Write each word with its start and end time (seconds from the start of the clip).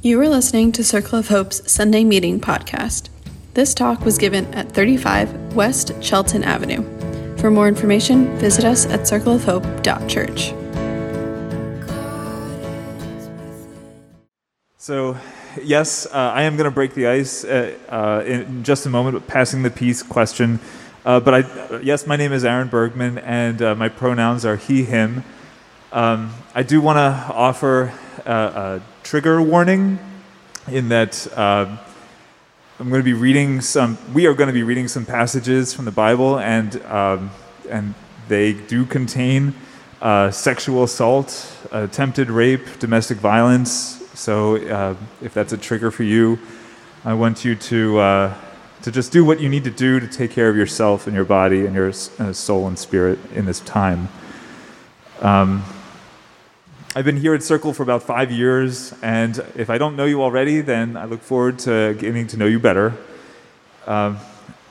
You 0.00 0.20
are 0.20 0.28
listening 0.28 0.70
to 0.72 0.84
Circle 0.84 1.18
of 1.18 1.26
Hope's 1.26 1.72
Sunday 1.72 2.04
Meeting 2.04 2.38
podcast. 2.38 3.08
This 3.54 3.74
talk 3.74 4.04
was 4.04 4.16
given 4.16 4.46
at 4.54 4.70
35 4.70 5.56
West 5.56 5.90
Shelton 6.00 6.44
Avenue. 6.44 6.84
For 7.38 7.50
more 7.50 7.66
information, 7.66 8.38
visit 8.38 8.64
us 8.64 8.86
at 8.86 9.00
circleofhope.church. 9.00 10.54
So, 14.76 15.16
yes, 15.60 16.06
uh, 16.06 16.10
I 16.12 16.42
am 16.42 16.56
going 16.56 16.70
to 16.70 16.74
break 16.74 16.94
the 16.94 17.08
ice 17.08 17.42
uh, 17.42 17.74
uh, 17.88 18.22
in 18.24 18.62
just 18.62 18.86
a 18.86 18.90
moment, 18.90 19.26
passing 19.26 19.64
the 19.64 19.70
peace 19.70 20.04
question. 20.04 20.60
Uh, 21.04 21.18
but 21.18 21.34
I, 21.34 21.80
yes, 21.80 22.06
my 22.06 22.14
name 22.14 22.32
is 22.32 22.44
Aaron 22.44 22.68
Bergman, 22.68 23.18
and 23.18 23.60
uh, 23.60 23.74
my 23.74 23.88
pronouns 23.88 24.44
are 24.44 24.54
he, 24.54 24.84
him. 24.84 25.24
Um, 25.90 26.34
I 26.54 26.62
do 26.62 26.80
want 26.80 26.98
to 26.98 27.34
offer 27.34 27.92
a, 28.24 28.80
trigger 29.08 29.40
warning 29.40 29.98
in 30.70 30.90
that 30.90 31.26
uh, 31.32 31.78
I'm 32.78 32.90
going 32.90 33.00
to 33.00 33.02
be 33.02 33.14
reading 33.14 33.62
some. 33.62 33.96
We 34.12 34.26
are 34.26 34.34
going 34.34 34.48
to 34.48 34.52
be 34.52 34.64
reading 34.64 34.86
some 34.86 35.06
passages 35.06 35.72
from 35.72 35.86
the 35.86 35.90
Bible, 35.90 36.38
and 36.38 36.76
um, 36.84 37.30
and 37.70 37.94
they 38.28 38.52
do 38.52 38.84
contain 38.84 39.54
uh, 40.02 40.30
sexual 40.30 40.82
assault, 40.82 41.50
attempted 41.72 42.28
rape, 42.28 42.78
domestic 42.80 43.16
violence. 43.16 43.72
So 44.12 44.56
uh, 44.56 44.94
if 45.22 45.32
that's 45.32 45.54
a 45.54 45.58
trigger 45.58 45.90
for 45.90 46.02
you, 46.02 46.38
I 47.02 47.14
want 47.14 47.46
you 47.46 47.54
to 47.54 47.98
uh, 47.98 48.34
to 48.82 48.92
just 48.92 49.10
do 49.10 49.24
what 49.24 49.40
you 49.40 49.48
need 49.48 49.64
to 49.64 49.70
do 49.70 50.00
to 50.00 50.06
take 50.06 50.32
care 50.32 50.50
of 50.50 50.56
yourself 50.56 51.06
and 51.06 51.16
your 51.16 51.24
body 51.24 51.64
and 51.64 51.74
your 51.74 51.88
uh, 51.88 52.34
soul 52.34 52.66
and 52.66 52.78
spirit 52.78 53.18
in 53.34 53.46
this 53.46 53.60
time. 53.60 54.10
Um, 55.22 55.64
I've 56.98 57.04
been 57.04 57.16
here 57.16 57.32
at 57.32 57.44
Circle 57.44 57.74
for 57.74 57.84
about 57.84 58.02
five 58.02 58.32
years, 58.32 58.92
and 59.02 59.38
if 59.54 59.70
I 59.70 59.78
don't 59.78 59.94
know 59.94 60.04
you 60.04 60.20
already, 60.20 60.62
then 60.62 60.96
I 60.96 61.04
look 61.04 61.22
forward 61.22 61.60
to 61.60 61.94
getting 61.96 62.26
to 62.26 62.36
know 62.36 62.46
you 62.46 62.58
better. 62.58 62.92
Um, 63.86 64.18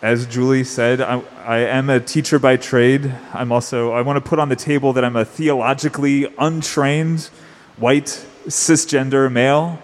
as 0.01 0.25
Julie 0.25 0.65
said, 0.65 0.99
I, 0.99 1.21
I, 1.45 1.59
am 1.59 1.89
a 1.89 2.01
teacher 2.01 2.37
by 2.37 2.57
trade. 2.57 3.15
I'm 3.33 3.53
also, 3.53 3.93
I 3.93 4.01
want 4.01 4.21
to 4.21 4.29
put 4.29 4.39
on 4.39 4.49
the 4.49 4.57
table 4.57 4.91
that 4.91 5.05
I'm 5.05 5.15
a 5.15 5.23
theologically 5.23 6.27
untrained, 6.37 7.29
white, 7.77 8.25
cisgender 8.47 9.31
male 9.31 9.81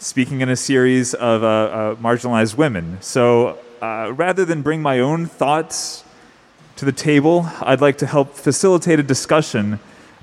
speaking 0.00 0.40
in 0.40 0.48
a 0.48 0.56
series 0.56 1.14
of 1.14 1.44
uh, 1.44 1.46
uh, 1.46 1.94
marginalized 1.94 2.56
women. 2.56 2.98
So 3.00 3.60
uh, 3.80 4.12
rather 4.12 4.44
than 4.44 4.62
bring 4.62 4.82
my 4.82 4.98
own 4.98 5.26
thoughts 5.26 6.02
to 6.74 6.84
the 6.84 6.90
table, 6.90 7.48
I'd 7.60 7.80
like 7.80 7.98
to 7.98 8.06
help 8.06 8.34
facilitate 8.34 8.98
a 8.98 9.04
discussion 9.04 9.78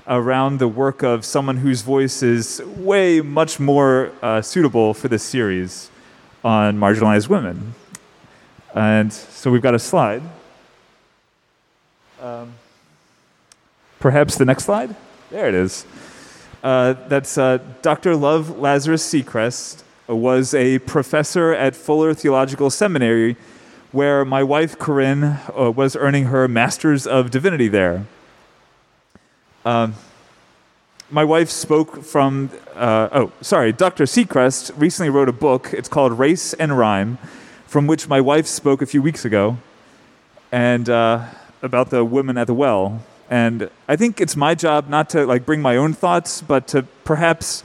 around 0.08 0.58
the 0.58 0.68
work 0.68 1.02
of 1.02 1.24
someone 1.24 1.58
whose 1.58 1.82
voice 1.82 2.22
is 2.22 2.62
way 2.76 3.20
much 3.20 3.60
more 3.60 4.10
uh, 4.22 4.40
suitable 4.40 4.94
for 4.94 5.08
this 5.08 5.22
series 5.22 5.90
on 6.42 6.78
marginalized 6.78 7.28
women. 7.28 7.74
And 8.74 9.12
so 9.12 9.50
we've 9.50 9.62
got 9.62 9.74
a 9.74 9.78
slide. 9.78 10.22
Um, 12.20 12.54
perhaps 14.00 14.36
the 14.36 14.44
next 14.44 14.64
slide? 14.64 14.94
There 15.30 15.48
it 15.48 15.54
is. 15.54 15.84
Uh, 16.62 16.94
that's 17.06 17.38
uh, 17.38 17.58
Dr. 17.82 18.16
Love 18.16 18.58
Lazarus 18.58 19.06
Sechrest 19.06 19.82
was 20.08 20.54
a 20.54 20.78
professor 20.80 21.52
at 21.52 21.76
Fuller 21.76 22.14
Theological 22.14 22.70
Seminary, 22.70 23.36
where 23.92 24.24
my 24.24 24.42
wife 24.42 24.78
Corinne 24.78 25.38
uh, 25.56 25.70
was 25.70 25.94
earning 25.96 26.24
her 26.26 26.48
Master's 26.48 27.06
of 27.06 27.30
Divinity 27.30 27.68
there. 27.68 28.06
Um, 29.64 29.94
my 31.10 31.24
wife 31.24 31.48
spoke 31.48 32.02
from, 32.04 32.50
uh, 32.74 33.08
oh, 33.12 33.32
sorry, 33.40 33.72
Dr. 33.72 34.04
Sechrest 34.04 34.70
recently 34.76 35.10
wrote 35.10 35.28
a 35.28 35.32
book. 35.32 35.70
It's 35.72 35.88
called 35.88 36.18
Race 36.18 36.52
and 36.54 36.76
Rhyme, 36.76 37.18
from 37.66 37.86
which 37.86 38.08
my 38.08 38.20
wife 38.20 38.46
spoke 38.46 38.82
a 38.82 38.86
few 38.86 39.02
weeks 39.02 39.24
ago, 39.24 39.58
and 40.52 40.88
uh, 40.88 41.26
about 41.62 41.90
the 41.90 42.04
women 42.04 42.36
at 42.38 42.46
the 42.46 42.54
well. 42.54 43.02
And 43.30 43.70
I 43.88 43.96
think 43.96 44.20
it's 44.20 44.36
my 44.36 44.54
job 44.54 44.88
not 44.88 45.10
to 45.10 45.26
like 45.26 45.44
bring 45.44 45.60
my 45.60 45.76
own 45.76 45.92
thoughts, 45.92 46.40
but 46.40 46.66
to 46.68 46.82
perhaps 47.04 47.64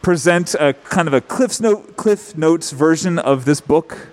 present 0.00 0.54
a 0.54 0.72
kind 0.72 1.08
of 1.08 1.14
a 1.14 1.20
Cliff's 1.20 1.60
Note, 1.60 1.96
Cliff 1.96 2.36
Notes 2.36 2.70
version 2.70 3.18
of 3.18 3.44
this 3.44 3.60
book 3.60 4.08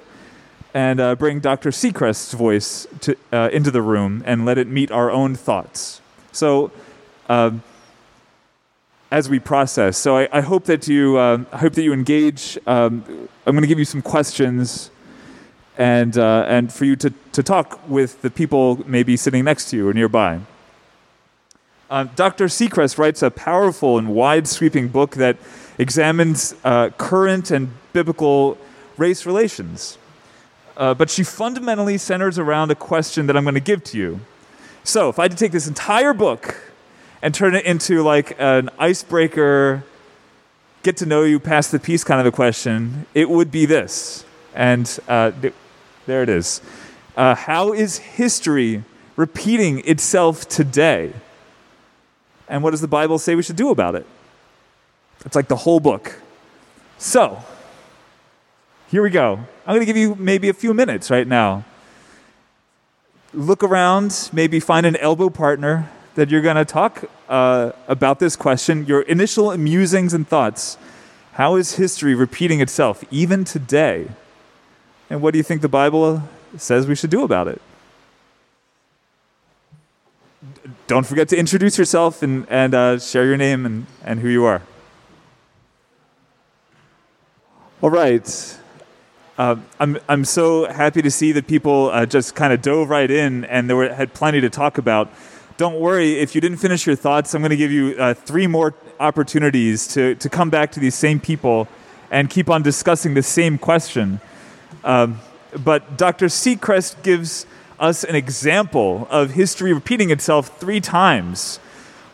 and 0.73 0.99
uh, 0.99 1.15
bring 1.15 1.39
Dr. 1.39 1.69
Sechrest's 1.69 2.33
voice 2.33 2.85
to, 3.01 3.15
uh, 3.31 3.49
into 3.53 3.71
the 3.71 3.81
room 3.81 4.21
and 4.25 4.45
let 4.45 4.57
it 4.57 4.67
meet 4.67 4.91
our 4.91 5.09
own 5.09 5.35
thoughts. 5.35 6.01
So, 6.33 6.71
uh, 7.29 7.51
as 9.11 9.29
we 9.29 9.39
process, 9.39 9.97
so 9.97 10.17
I, 10.17 10.27
I 10.31 10.41
hope 10.41 10.65
that 10.65 10.87
you, 10.87 11.17
uh, 11.17 11.43
I 11.51 11.57
hope 11.57 11.73
that 11.73 11.83
you 11.83 11.93
engage. 11.93 12.57
Um, 12.67 13.03
I'm 13.45 13.53
going 13.53 13.61
to 13.61 13.67
give 13.67 13.79
you 13.79 13.85
some 13.85 14.01
questions, 14.01 14.91
and 15.77 16.17
uh, 16.17 16.45
and 16.47 16.73
for 16.73 16.85
you 16.85 16.95
to 16.97 17.13
to 17.31 17.43
talk 17.43 17.87
with 17.87 18.21
the 18.21 18.29
people 18.29 18.83
maybe 18.87 19.15
sitting 19.15 19.43
next 19.45 19.69
to 19.69 19.77
you 19.77 19.89
or 19.89 19.93
nearby. 19.93 20.39
Uh, 21.89 22.05
Dr. 22.15 22.45
Sechrest 22.45 22.97
writes 22.97 23.21
a 23.21 23.29
powerful 23.29 23.99
and 23.99 24.09
wide 24.09 24.47
sweeping 24.47 24.87
book 24.87 25.15
that 25.15 25.37
examines 25.77 26.55
uh, 26.63 26.89
current 26.97 27.51
and 27.51 27.69
biblical 27.93 28.57
race 28.97 29.25
relations. 29.25 29.97
Uh, 30.77 30.93
but 30.93 31.09
she 31.09 31.23
fundamentally 31.23 31.97
centers 31.97 32.39
around 32.39 32.71
a 32.71 32.75
question 32.75 33.27
that 33.27 33.37
I'm 33.37 33.43
going 33.43 33.53
to 33.53 33.61
give 33.61 33.83
to 33.85 33.97
you. 33.97 34.19
So, 34.83 35.09
if 35.09 35.19
I 35.19 35.23
had 35.23 35.31
to 35.31 35.37
take 35.37 35.51
this 35.51 35.67
entire 35.67 36.13
book 36.13 36.73
and 37.25 37.33
turn 37.33 37.55
it 37.55 37.65
into 37.65 38.03
like 38.03 38.39
an 38.39 38.69
icebreaker, 38.77 39.83
get 40.83 40.95
to 40.97 41.07
know 41.07 41.23
you, 41.23 41.39
pass 41.39 41.71
the 41.71 41.79
peace 41.79 42.03
kind 42.03 42.21
of 42.21 42.27
a 42.27 42.31
question, 42.31 43.07
it 43.15 43.27
would 43.27 43.49
be 43.49 43.65
this. 43.65 44.23
And 44.53 44.99
uh, 45.07 45.31
th- 45.31 45.55
there 46.05 46.21
it 46.21 46.29
is. 46.29 46.61
Uh, 47.17 47.33
how 47.33 47.73
is 47.73 47.97
history 47.97 48.83
repeating 49.15 49.79
itself 49.87 50.47
today? 50.47 51.13
And 52.47 52.61
what 52.61 52.71
does 52.71 52.81
the 52.81 52.87
Bible 52.87 53.17
say 53.17 53.33
we 53.33 53.41
should 53.41 53.55
do 53.55 53.71
about 53.71 53.95
it? 53.95 54.05
It's 55.25 55.35
like 55.35 55.47
the 55.47 55.55
whole 55.55 55.79
book. 55.79 56.21
So, 56.99 57.41
here 58.87 59.01
we 59.01 59.09
go. 59.09 59.39
I'm 59.65 59.73
going 59.73 59.79
to 59.79 59.87
give 59.87 59.97
you 59.97 60.13
maybe 60.13 60.47
a 60.49 60.53
few 60.53 60.75
minutes 60.75 61.09
right 61.09 61.27
now. 61.27 61.65
Look 63.33 63.63
around, 63.63 64.29
maybe 64.31 64.59
find 64.59 64.85
an 64.85 64.95
elbow 64.97 65.31
partner 65.31 65.89
that 66.15 66.29
you're 66.29 66.41
going 66.41 66.55
to 66.55 66.65
talk 66.65 67.05
uh, 67.29 67.71
about 67.87 68.19
this 68.19 68.35
question, 68.35 68.85
your 68.85 69.01
initial 69.03 69.55
musings 69.57 70.13
and 70.13 70.27
thoughts. 70.27 70.77
How 71.33 71.55
is 71.55 71.75
history 71.75 72.15
repeating 72.15 72.61
itself 72.61 73.03
even 73.11 73.43
today? 73.43 74.07
And 75.09 75.21
what 75.21 75.31
do 75.31 75.37
you 75.37 75.43
think 75.43 75.61
the 75.61 75.69
Bible 75.69 76.23
says 76.57 76.87
we 76.87 76.95
should 76.95 77.09
do 77.09 77.23
about 77.23 77.47
it? 77.47 77.61
don't 80.87 81.05
forget 81.05 81.27
to 81.29 81.37
introduce 81.37 81.77
yourself 81.77 82.21
and, 82.21 82.45
and 82.49 82.73
uh, 82.73 82.99
share 82.99 83.25
your 83.25 83.37
name 83.37 83.65
and, 83.65 83.85
and 84.03 84.19
who 84.19 84.29
you 84.29 84.45
are. 84.45 84.61
All 87.81 87.89
right. 87.89 88.57
Uh, 89.37 89.57
I'm, 89.79 89.97
I'm 90.07 90.23
so 90.23 90.71
happy 90.71 91.01
to 91.01 91.11
see 91.11 91.31
that 91.33 91.47
people 91.47 91.89
uh, 91.91 92.05
just 92.05 92.35
kind 92.35 92.53
of 92.53 92.61
dove 92.61 92.89
right 92.89 93.09
in 93.09 93.45
and 93.45 93.69
there 93.69 93.75
were, 93.75 93.93
had 93.93 94.13
plenty 94.13 94.41
to 94.41 94.49
talk 94.49 94.77
about. 94.77 95.11
Don't 95.57 95.79
worry, 95.79 96.19
if 96.19 96.35
you 96.35 96.41
didn't 96.41 96.57
finish 96.57 96.85
your 96.85 96.97
thoughts, 96.97 97.33
I'm 97.33 97.41
going 97.41 97.49
to 97.49 97.55
give 97.55 97.71
you 97.71 97.95
uh, 97.97 98.13
three 98.13 98.45
more 98.45 98.73
opportunities 98.99 99.87
to, 99.93 100.15
to 100.15 100.27
come 100.27 100.49
back 100.49 100.73
to 100.73 100.81
these 100.81 100.95
same 100.95 101.17
people 101.17 101.69
and 102.11 102.29
keep 102.29 102.49
on 102.49 102.61
discussing 102.61 103.13
the 103.13 103.23
same 103.23 103.57
question. 103.57 104.19
Um, 104.83 105.21
but 105.63 105.97
Dr. 105.97 106.25
Sechrest 106.25 107.01
gives 107.03 107.45
us 107.79 108.03
an 108.03 108.15
example 108.15 109.07
of 109.09 109.31
history 109.31 109.71
repeating 109.71 110.11
itself 110.11 110.59
three 110.59 110.81
times 110.81 111.61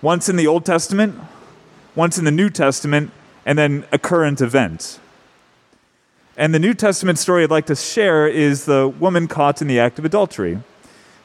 once 0.03 0.29
in 0.29 0.35
the 0.35 0.45
Old 0.45 0.63
Testament, 0.63 1.15
once 1.95 2.19
in 2.19 2.25
the 2.25 2.31
New 2.31 2.51
Testament, 2.51 3.09
and 3.43 3.57
then 3.57 3.85
a 3.91 3.97
current 3.97 4.39
event. 4.39 4.99
And 6.37 6.53
the 6.53 6.59
New 6.59 6.75
Testament 6.75 7.17
story 7.17 7.43
I'd 7.43 7.49
like 7.49 7.65
to 7.65 7.75
share 7.75 8.27
is 8.27 8.65
the 8.65 8.87
woman 8.87 9.27
caught 9.27 9.63
in 9.63 9.67
the 9.67 9.79
act 9.79 9.97
of 9.97 10.05
adultery 10.05 10.59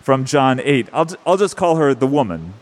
from 0.07 0.25
John 0.25 0.61
8. 0.61 0.89
I'll, 0.93 1.09
I'll 1.27 1.37
just 1.37 1.57
call 1.57 1.79
her 1.79 1.93
the 1.93 2.07
woman. 2.07 2.55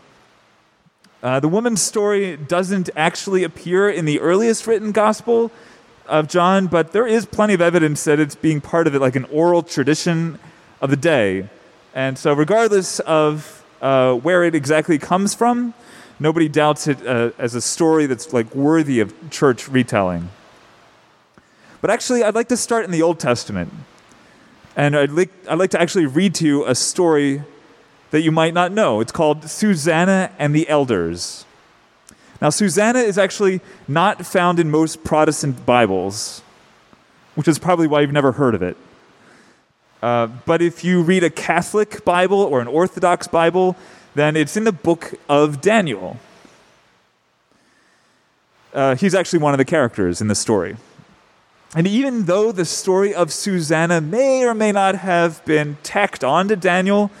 Uh, 1.21 1.39
the 1.39 1.47
woman's 1.47 1.79
story 1.79 2.37
doesn't 2.37 2.89
actually 2.95 3.43
appear 3.43 3.87
in 3.87 4.05
the 4.05 4.19
earliest 4.19 4.65
written 4.65 4.91
gospel 4.91 5.51
of 6.07 6.27
John, 6.27 6.65
but 6.65 6.91
there 6.91 7.05
is 7.05 7.27
plenty 7.27 7.53
of 7.53 7.61
evidence 7.61 8.03
that 8.05 8.19
it's 8.19 8.33
being 8.33 8.61
part 8.61 8.87
of 8.87 8.95
it, 8.95 8.99
like 8.99 9.15
an 9.15 9.25
oral 9.25 9.61
tradition 9.61 10.39
of 10.81 10.89
the 10.89 10.95
day. 10.95 11.47
And 11.93 12.17
so, 12.17 12.33
regardless 12.33 12.99
of 13.01 13.63
uh, 13.79 14.15
where 14.15 14.43
it 14.43 14.55
exactly 14.55 14.97
comes 14.97 15.35
from, 15.35 15.75
nobody 16.19 16.49
doubts 16.49 16.87
it 16.87 17.05
uh, 17.05 17.29
as 17.37 17.53
a 17.53 17.61
story 17.61 18.07
that's 18.07 18.33
like 18.33 18.55
worthy 18.55 19.01
of 19.01 19.13
church 19.29 19.69
retelling. 19.69 20.29
But 21.79 21.91
actually, 21.91 22.23
I'd 22.23 22.33
like 22.33 22.47
to 22.47 22.57
start 22.57 22.85
in 22.85 22.89
the 22.89 23.03
Old 23.03 23.19
Testament. 23.19 23.71
And 24.75 24.97
I'd 24.97 25.11
like, 25.11 25.31
I'd 25.49 25.57
like 25.57 25.71
to 25.71 25.81
actually 25.81 26.05
read 26.05 26.35
to 26.35 26.45
you 26.45 26.65
a 26.65 26.75
story 26.75 27.43
that 28.11 28.21
you 28.21 28.31
might 28.31 28.53
not 28.53 28.71
know. 28.71 28.99
It's 28.99 29.11
called 29.11 29.49
Susanna 29.49 30.31
and 30.37 30.55
the 30.55 30.67
Elders. 30.69 31.45
Now, 32.41 32.49
Susanna 32.49 32.99
is 32.99 33.17
actually 33.17 33.61
not 33.87 34.25
found 34.25 34.59
in 34.59 34.69
most 34.69 35.03
Protestant 35.03 35.65
Bibles, 35.65 36.41
which 37.35 37.47
is 37.47 37.57
probably 37.57 37.87
why 37.87 38.01
you've 38.01 38.11
never 38.11 38.33
heard 38.33 38.55
of 38.55 38.61
it. 38.61 38.75
Uh, 40.01 40.27
but 40.27 40.61
if 40.61 40.83
you 40.83 41.01
read 41.01 41.23
a 41.23 41.29
Catholic 41.29 42.03
Bible 42.03 42.39
or 42.39 42.61
an 42.61 42.67
Orthodox 42.67 43.27
Bible, 43.27 43.75
then 44.13 44.35
it's 44.35 44.55
in 44.55 44.65
the 44.65 44.71
book 44.71 45.13
of 45.29 45.61
Daniel. 45.61 46.19
Uh, 48.73 48.95
he's 48.95 49.15
actually 49.15 49.39
one 49.39 49.53
of 49.53 49.57
the 49.57 49.65
characters 49.65 50.19
in 50.19 50.27
the 50.27 50.35
story. 50.35 50.75
And 51.75 51.85
even 51.85 52.23
though 52.23 52.53
the 52.53 52.63
story 52.63 53.13
of 53.13 53.33
Susanna 53.33 53.99
may 53.99 54.45
or 54.45 54.53
may 54.53 54.71
not 54.71 54.95
have 54.95 55.43
been 55.43 55.75
tacked 55.83 56.23
on 56.23 56.47
to 56.47 56.55
Daniel 56.55 57.11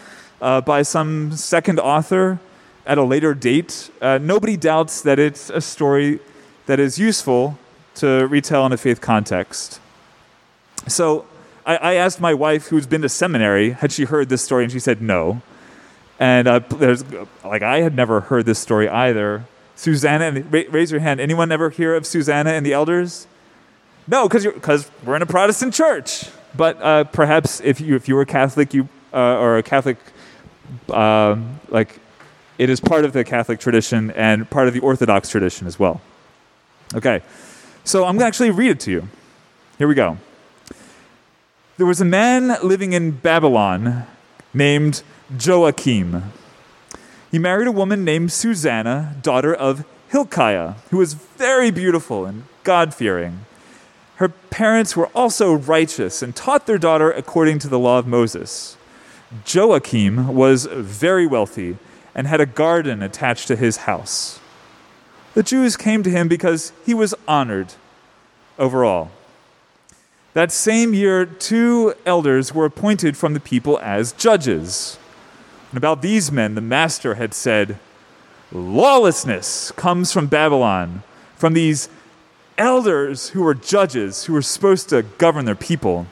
uh, 0.41 0.61
by 0.61 0.81
some 0.81 1.33
second 1.33 1.77
author 1.77 2.39
at 2.85 2.97
a 2.97 3.03
later 3.03 3.33
date, 3.33 3.91
uh, 4.01 4.17
nobody 4.17 4.55
doubts 4.55 5.01
that 5.01 5.19
it's 5.19 5.49
a 5.49 5.59
story 5.59 6.21
that 6.67 6.79
is 6.79 6.97
useful 6.97 7.57
to 7.95 8.27
retell 8.27 8.65
in 8.65 8.71
a 8.71 8.77
faith 8.77 9.01
context. 9.01 9.81
So 10.87 11.25
I, 11.65 11.75
I 11.75 11.93
asked 11.95 12.21
my 12.21 12.33
wife, 12.33 12.67
who's 12.67 12.87
been 12.87 13.01
to 13.01 13.09
seminary, 13.09 13.71
had 13.71 13.91
she 13.91 14.05
heard 14.05 14.29
this 14.29 14.41
story, 14.41 14.63
and 14.63 14.71
she 14.71 14.79
said 14.79 15.01
no. 15.01 15.41
And 16.17 16.47
uh, 16.47 16.59
there's 16.59 17.03
like 17.43 17.61
I 17.61 17.81
had 17.81 17.93
never 17.93 18.21
heard 18.21 18.45
this 18.45 18.59
story 18.59 18.87
either. 18.87 19.43
Susanna, 19.75 20.41
raise 20.49 20.91
your 20.91 21.01
hand. 21.01 21.19
Anyone 21.19 21.51
ever 21.51 21.69
hear 21.69 21.93
of 21.93 22.05
Susanna 22.05 22.51
and 22.51 22.65
the 22.65 22.71
elders? 22.71 23.27
No, 24.07 24.27
because 24.27 24.89
we're 25.03 25.15
in 25.15 25.21
a 25.21 25.27
Protestant 25.27 25.73
church. 25.73 26.29
But 26.55 26.81
uh, 26.81 27.03
perhaps 27.05 27.59
if 27.61 27.81
you 27.81 27.95
if 27.95 28.07
you 28.07 28.15
were 28.15 28.25
Catholic, 28.25 28.73
you 28.73 28.87
uh, 29.13 29.37
or 29.37 29.57
a 29.57 29.63
Catholic, 29.63 29.97
uh, 30.89 31.37
like 31.69 31.99
it 32.57 32.69
is 32.69 32.79
part 32.79 33.03
of 33.03 33.13
the 33.13 33.23
Catholic 33.23 33.59
tradition 33.59 34.11
and 34.11 34.49
part 34.49 34.67
of 34.67 34.73
the 34.73 34.79
Orthodox 34.79 35.29
tradition 35.29 35.67
as 35.67 35.77
well. 35.79 36.01
Okay, 36.93 37.21
so 37.83 38.05
I'm 38.05 38.13
going 38.13 38.19
to 38.19 38.25
actually 38.27 38.51
read 38.51 38.71
it 38.71 38.79
to 38.81 38.91
you. 38.91 39.09
Here 39.77 39.87
we 39.87 39.95
go. 39.95 40.17
There 41.77 41.85
was 41.85 41.99
a 41.99 42.05
man 42.05 42.55
living 42.63 42.93
in 42.93 43.11
Babylon 43.11 44.05
named 44.53 45.03
Joachim. 45.37 46.31
He 47.31 47.39
married 47.39 47.67
a 47.67 47.71
woman 47.71 48.05
named 48.05 48.31
Susanna, 48.31 49.17
daughter 49.21 49.53
of 49.53 49.83
Hilkiah, 50.07 50.75
who 50.89 50.97
was 50.97 51.15
very 51.15 51.71
beautiful 51.71 52.25
and 52.25 52.43
God 52.63 52.93
fearing. 52.93 53.41
Her 54.15 54.29
parents 54.29 54.95
were 54.95 55.07
also 55.07 55.53
righteous 55.53 56.21
and 56.21 56.35
taught 56.35 56.65
their 56.65 56.77
daughter 56.77 57.11
according 57.11 57.59
to 57.59 57.67
the 57.67 57.79
law 57.79 57.99
of 57.99 58.07
Moses. 58.07 58.77
Joachim 59.45 60.33
was 60.33 60.65
very 60.65 61.27
wealthy 61.27 61.77
and 62.13 62.27
had 62.27 62.39
a 62.39 62.45
garden 62.45 63.03
attached 63.03 63.47
to 63.49 63.55
his 63.57 63.77
house. 63.77 64.39
The 65.33 65.43
Jews 65.43 65.75
came 65.75 66.01
to 66.03 66.09
him 66.09 66.29
because 66.29 66.71
he 66.85 66.93
was 66.93 67.13
honored 67.27 67.73
overall. 68.57 69.11
That 70.33 70.51
same 70.51 70.93
year, 70.93 71.25
two 71.25 71.93
elders 72.05 72.53
were 72.53 72.65
appointed 72.65 73.17
from 73.17 73.33
the 73.33 73.39
people 73.41 73.79
as 73.79 74.13
judges. 74.13 74.97
And 75.71 75.77
about 75.77 76.01
these 76.01 76.31
men, 76.31 76.55
the 76.55 76.61
master 76.61 77.15
had 77.15 77.33
said, 77.33 77.79
Lawlessness 78.51 79.71
comes 79.71 80.13
from 80.13 80.27
Babylon, 80.27 81.03
from 81.35 81.53
these 81.53 81.89
elders 82.57 83.29
who 83.29 83.43
were 83.43 83.53
judges, 83.53 84.25
who 84.25 84.33
were 84.33 84.41
supposed 84.41 84.89
to 84.89 85.03
govern 85.03 85.45
their 85.45 85.55
people. 85.55 86.07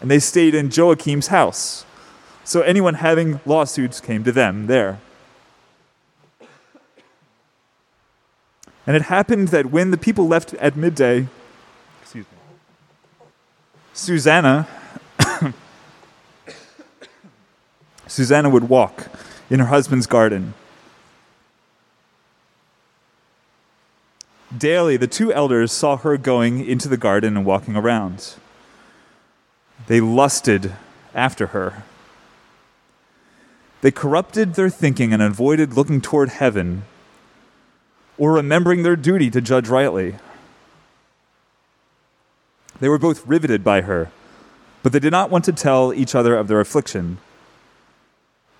And 0.00 0.10
they 0.10 0.18
stayed 0.18 0.54
in 0.54 0.68
Joachim's 0.68 1.28
house. 1.28 1.84
So 2.44 2.60
anyone 2.62 2.94
having 2.94 3.40
lawsuits 3.46 4.00
came 4.00 4.24
to 4.24 4.32
them 4.32 4.66
there. 4.66 5.00
And 8.86 8.96
it 8.96 9.02
happened 9.02 9.48
that 9.48 9.66
when 9.66 9.90
the 9.90 9.96
people 9.96 10.28
left 10.28 10.52
at 10.54 10.76
midday, 10.76 11.26
excuse 12.02 12.26
me, 12.26 13.26
Susanna, 13.94 14.68
Susanna 18.06 18.50
would 18.50 18.68
walk 18.68 19.08
in 19.48 19.58
her 19.60 19.66
husband's 19.66 20.06
garden 20.06 20.52
Daily, 24.56 24.96
the 24.96 25.06
two 25.06 25.32
elders 25.32 25.72
saw 25.72 25.96
her 25.96 26.16
going 26.16 26.64
into 26.64 26.88
the 26.88 26.96
garden 26.96 27.36
and 27.36 27.46
walking 27.46 27.76
around. 27.76 28.34
They 29.86 30.00
lusted 30.00 30.74
after 31.14 31.48
her. 31.48 31.82
They 33.80 33.90
corrupted 33.90 34.54
their 34.54 34.70
thinking 34.70 35.12
and 35.12 35.22
avoided 35.22 35.74
looking 35.74 36.00
toward 36.00 36.28
heaven 36.30 36.84
or 38.16 38.32
remembering 38.32 38.82
their 38.82 38.96
duty 38.96 39.30
to 39.30 39.40
judge 39.40 39.68
rightly. 39.68 40.14
They 42.80 42.88
were 42.88 42.98
both 42.98 43.26
riveted 43.26 43.64
by 43.64 43.82
her, 43.82 44.10
but 44.82 44.92
they 44.92 45.00
did 45.00 45.10
not 45.10 45.30
want 45.30 45.44
to 45.46 45.52
tell 45.52 45.92
each 45.92 46.14
other 46.14 46.36
of 46.36 46.48
their 46.48 46.60
affliction. 46.60 47.18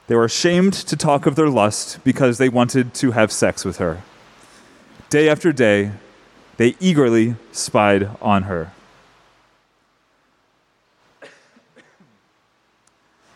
They 0.06 0.14
were 0.14 0.24
ashamed 0.24 0.74
to 0.74 0.96
talk 0.96 1.24
of 1.24 1.36
their 1.36 1.48
lust 1.48 1.98
because 2.04 2.38
they 2.38 2.48
wanted 2.48 2.94
to 2.94 3.12
have 3.12 3.32
sex 3.32 3.64
with 3.64 3.78
her. 3.78 4.02
Day 5.14 5.28
after 5.28 5.52
day, 5.52 5.92
they 6.56 6.74
eagerly 6.80 7.36
spied 7.52 8.10
on 8.20 8.42
her. 8.50 8.72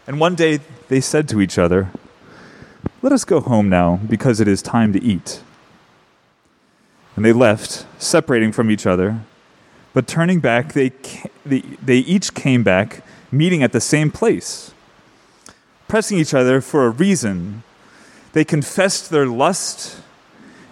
And 0.05 0.19
one 0.19 0.35
day 0.35 0.59
they 0.89 1.01
said 1.01 1.29
to 1.29 1.41
each 1.41 1.57
other, 1.57 1.93
Let 3.01 3.13
us 3.13 3.23
go 3.25 3.39
home 3.39 3.69
now, 3.69 4.01
because 4.09 4.41
it 4.41 4.49
is 4.49 4.61
time 4.61 4.93
to 4.93 5.01
eat. 5.01 5.41
And 7.15 7.25
they 7.25 7.33
left, 7.33 7.87
separating 8.03 8.51
from 8.51 8.73
each 8.73 8.85
other. 8.85 9.21
But 9.95 10.09
turning 10.09 10.41
back, 10.41 10.73
they, 10.73 10.91
they, 11.47 11.61
they 11.61 11.99
each 11.99 12.35
came 12.35 12.65
back, 12.65 13.05
meeting 13.31 13.63
at 13.63 13.71
the 13.71 13.81
same 13.81 14.11
place. 14.11 14.73
Pressing 15.87 16.19
each 16.19 16.35
other 16.35 16.61
for 16.61 16.87
a 16.87 16.91
reason, 16.91 17.63
they 18.33 18.45
confessed 18.45 19.11
their 19.11 19.27
lust 19.27 20.03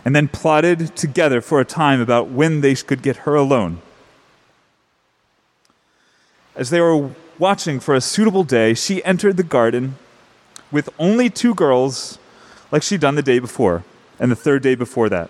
and 0.07 0.15
then 0.15 0.29
plotted 0.29 0.95
together 0.95 1.41
for 1.41 1.59
a 1.59 1.65
time 1.65 2.01
about 2.01 2.29
when 2.29 2.61
they 2.61 2.77
could 2.77 3.03
get 3.03 3.17
her 3.27 3.35
alone. 3.35 3.83
As 6.55 6.71
they 6.71 6.81
were 6.81 7.11
watching 7.41 7.81
for 7.81 7.93
a 7.93 8.01
suitable 8.01 8.45
day, 8.45 8.73
she 8.73 9.03
entered 9.03 9.37
the 9.37 9.43
garden 9.43 9.97
with 10.71 10.89
only 11.01 11.29
two 11.29 11.57
girls, 11.57 12.21
like 12.71 12.85
she'd 12.85 13.01
done 13.01 13.17
the 13.17 13.23
day 13.23 13.41
before 13.41 13.83
and 14.21 14.31
the 14.31 14.37
third 14.37 14.63
day 14.63 14.77
before 14.77 15.09
that. 15.09 15.29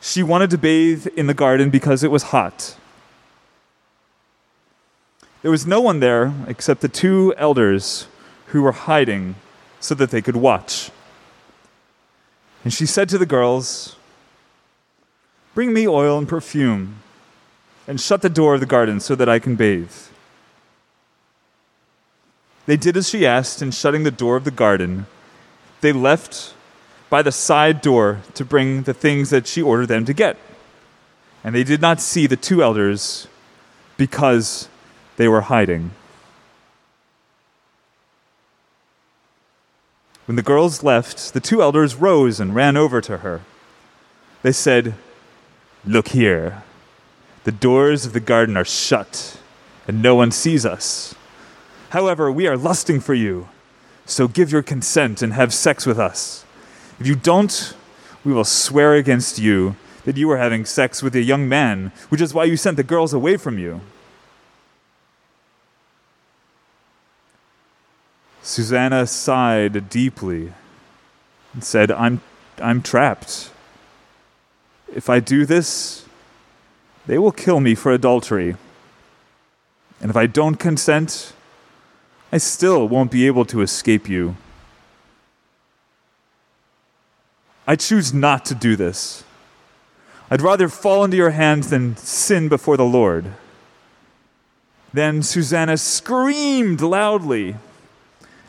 She 0.00 0.24
wanted 0.24 0.50
to 0.50 0.58
bathe 0.58 1.06
in 1.16 1.28
the 1.28 1.34
garden 1.34 1.70
because 1.70 2.02
it 2.02 2.10
was 2.10 2.24
hot. 2.34 2.74
There 5.42 5.50
was 5.52 5.64
no 5.64 5.80
one 5.80 6.00
there 6.00 6.34
except 6.48 6.80
the 6.80 6.88
two 6.88 7.34
elders 7.36 8.08
who 8.46 8.62
were 8.62 8.72
hiding 8.72 9.36
so 9.78 9.94
that 9.94 10.10
they 10.10 10.20
could 10.20 10.34
watch. 10.34 10.90
And 12.64 12.72
she 12.72 12.86
said 12.86 13.08
to 13.08 13.18
the 13.18 13.26
girls, 13.26 13.96
Bring 15.54 15.72
me 15.72 15.88
oil 15.88 16.18
and 16.18 16.28
perfume, 16.28 16.96
and 17.88 18.00
shut 18.00 18.22
the 18.22 18.28
door 18.28 18.54
of 18.54 18.60
the 18.60 18.66
garden 18.66 19.00
so 19.00 19.14
that 19.14 19.28
I 19.28 19.38
can 19.38 19.56
bathe. 19.56 19.92
They 22.66 22.76
did 22.76 22.96
as 22.96 23.08
she 23.08 23.26
asked, 23.26 23.62
and 23.62 23.74
shutting 23.74 24.04
the 24.04 24.10
door 24.10 24.36
of 24.36 24.44
the 24.44 24.50
garden, 24.50 25.06
they 25.80 25.92
left 25.92 26.54
by 27.08 27.22
the 27.22 27.32
side 27.32 27.80
door 27.80 28.20
to 28.34 28.44
bring 28.44 28.82
the 28.82 28.94
things 28.94 29.30
that 29.30 29.46
she 29.46 29.60
ordered 29.60 29.86
them 29.86 30.04
to 30.04 30.12
get. 30.12 30.36
And 31.42 31.54
they 31.54 31.64
did 31.64 31.80
not 31.80 32.00
see 32.00 32.26
the 32.26 32.36
two 32.36 32.62
elders 32.62 33.26
because 33.96 34.68
they 35.16 35.26
were 35.26 35.40
hiding. 35.40 35.90
When 40.30 40.36
the 40.36 40.42
girls 40.42 40.84
left, 40.84 41.34
the 41.34 41.40
two 41.40 41.60
elders 41.60 41.96
rose 41.96 42.38
and 42.38 42.54
ran 42.54 42.76
over 42.76 43.00
to 43.00 43.16
her. 43.16 43.40
They 44.42 44.52
said, 44.52 44.94
Look 45.84 46.10
here. 46.10 46.62
The 47.42 47.50
doors 47.50 48.06
of 48.06 48.12
the 48.12 48.20
garden 48.20 48.56
are 48.56 48.64
shut, 48.64 49.40
and 49.88 50.00
no 50.00 50.14
one 50.14 50.30
sees 50.30 50.64
us. 50.64 51.16
However, 51.88 52.30
we 52.30 52.46
are 52.46 52.56
lusting 52.56 53.00
for 53.00 53.12
you, 53.12 53.48
so 54.06 54.28
give 54.28 54.52
your 54.52 54.62
consent 54.62 55.20
and 55.20 55.32
have 55.32 55.52
sex 55.52 55.84
with 55.84 55.98
us. 55.98 56.44
If 57.00 57.08
you 57.08 57.16
don't, 57.16 57.74
we 58.22 58.32
will 58.32 58.44
swear 58.44 58.94
against 58.94 59.40
you 59.40 59.74
that 60.04 60.16
you 60.16 60.30
are 60.30 60.38
having 60.38 60.64
sex 60.64 61.02
with 61.02 61.16
a 61.16 61.22
young 61.22 61.48
man, 61.48 61.90
which 62.08 62.20
is 62.20 62.32
why 62.32 62.44
you 62.44 62.56
sent 62.56 62.76
the 62.76 62.84
girls 62.84 63.12
away 63.12 63.36
from 63.36 63.58
you. 63.58 63.80
Susanna 68.50 69.06
sighed 69.06 69.88
deeply 69.88 70.52
and 71.52 71.62
said, 71.62 71.92
I'm, 71.92 72.20
I'm 72.60 72.82
trapped. 72.82 73.52
If 74.92 75.08
I 75.08 75.20
do 75.20 75.46
this, 75.46 76.04
they 77.06 77.16
will 77.16 77.30
kill 77.30 77.60
me 77.60 77.76
for 77.76 77.92
adultery. 77.92 78.56
And 80.00 80.10
if 80.10 80.16
I 80.16 80.26
don't 80.26 80.56
consent, 80.56 81.32
I 82.32 82.38
still 82.38 82.88
won't 82.88 83.12
be 83.12 83.24
able 83.28 83.44
to 83.44 83.62
escape 83.62 84.08
you. 84.08 84.34
I 87.68 87.76
choose 87.76 88.12
not 88.12 88.44
to 88.46 88.56
do 88.56 88.74
this. 88.74 89.22
I'd 90.28 90.42
rather 90.42 90.68
fall 90.68 91.04
into 91.04 91.16
your 91.16 91.30
hands 91.30 91.70
than 91.70 91.96
sin 91.96 92.48
before 92.48 92.76
the 92.76 92.84
Lord. 92.84 93.26
Then 94.92 95.22
Susanna 95.22 95.76
screamed 95.76 96.80
loudly. 96.80 97.54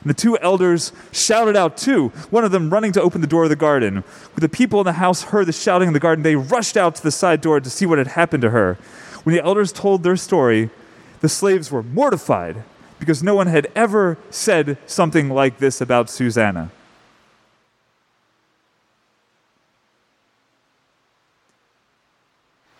And 0.01 0.09
the 0.09 0.15
two 0.15 0.37
elders 0.39 0.91
shouted 1.11 1.55
out 1.55 1.77
too, 1.77 2.09
one 2.31 2.43
of 2.43 2.51
them 2.51 2.71
running 2.71 2.91
to 2.93 3.01
open 3.01 3.21
the 3.21 3.27
door 3.27 3.43
of 3.43 3.49
the 3.49 3.55
garden. 3.55 3.97
When 3.97 4.41
the 4.41 4.49
people 4.49 4.79
in 4.81 4.85
the 4.85 4.93
house 4.93 5.23
heard 5.23 5.45
the 5.45 5.53
shouting 5.53 5.87
in 5.87 5.93
the 5.93 5.99
garden, 5.99 6.23
they 6.23 6.35
rushed 6.35 6.75
out 6.75 6.95
to 6.95 7.03
the 7.03 7.11
side 7.11 7.41
door 7.41 7.59
to 7.59 7.69
see 7.69 7.85
what 7.85 7.99
had 7.99 8.07
happened 8.07 8.41
to 8.41 8.49
her. 8.49 8.75
When 9.23 9.35
the 9.35 9.43
elders 9.43 9.71
told 9.71 10.01
their 10.01 10.17
story, 10.17 10.71
the 11.19 11.29
slaves 11.29 11.71
were 11.71 11.83
mortified 11.83 12.63
because 12.99 13.21
no 13.21 13.35
one 13.35 13.47
had 13.47 13.71
ever 13.75 14.17
said 14.31 14.77
something 14.87 15.29
like 15.29 15.59
this 15.59 15.81
about 15.81 16.09
Susanna. 16.09 16.71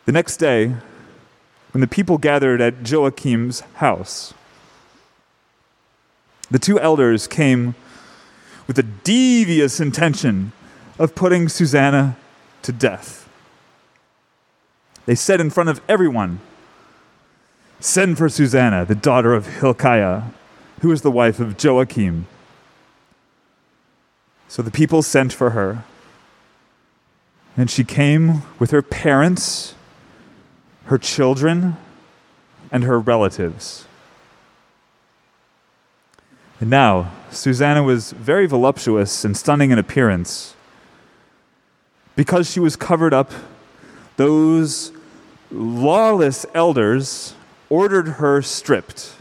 The 0.06 0.12
next 0.12 0.38
day, 0.38 0.76
when 1.72 1.82
the 1.82 1.88
people 1.88 2.18
gathered 2.18 2.60
at 2.60 2.84
Joachim's 2.84 3.62
house, 3.76 4.34
the 6.52 6.60
two 6.60 6.80
elders 6.80 7.28
came 7.28 7.74
with 8.68 8.76
the 8.76 8.84
devious 8.84 9.80
intention 9.80 10.52
of 11.00 11.16
putting 11.16 11.50
Susanna 11.50 12.18
to 12.62 12.72
death. 12.72 13.28
They 15.06 15.16
said 15.16 15.42
in 15.42 15.50
front 15.50 15.70
of 15.70 15.82
everyone, 15.90 16.42
Send 17.80 18.18
for 18.18 18.30
Susanna, 18.30 18.86
the 18.86 18.94
daughter 18.94 19.34
of 19.34 19.48
Hilkiah, 19.48 20.24
who 20.82 20.92
is 20.92 21.02
the 21.02 21.10
wife 21.10 21.40
of 21.40 21.62
Joachim. 21.62 22.28
So 24.48 24.62
the 24.62 24.70
people 24.70 25.02
sent 25.02 25.34
for 25.34 25.52
her. 25.52 25.84
And 27.58 27.70
she 27.70 27.84
came 27.84 28.44
with 28.60 28.72
her 28.72 28.82
parents, 28.82 29.74
her 30.86 30.98
children, 30.98 31.78
and 32.72 32.84
her 32.84 33.00
relatives. 33.00 33.86
And 36.62 36.70
now, 36.70 37.12
Susanna 37.32 37.82
was 37.82 38.12
very 38.12 38.46
voluptuous 38.46 39.26
and 39.26 39.36
stunning 39.36 39.72
in 39.72 39.80
appearance. 39.80 40.56
Because 42.16 42.52
she 42.52 42.60
was 42.60 42.76
covered 42.76 43.16
up, 43.16 43.32
those 44.16 44.92
lawless 45.50 46.46
elders 46.54 47.34
ordered 47.68 48.08
her 48.08 48.44
stripped 48.44 49.16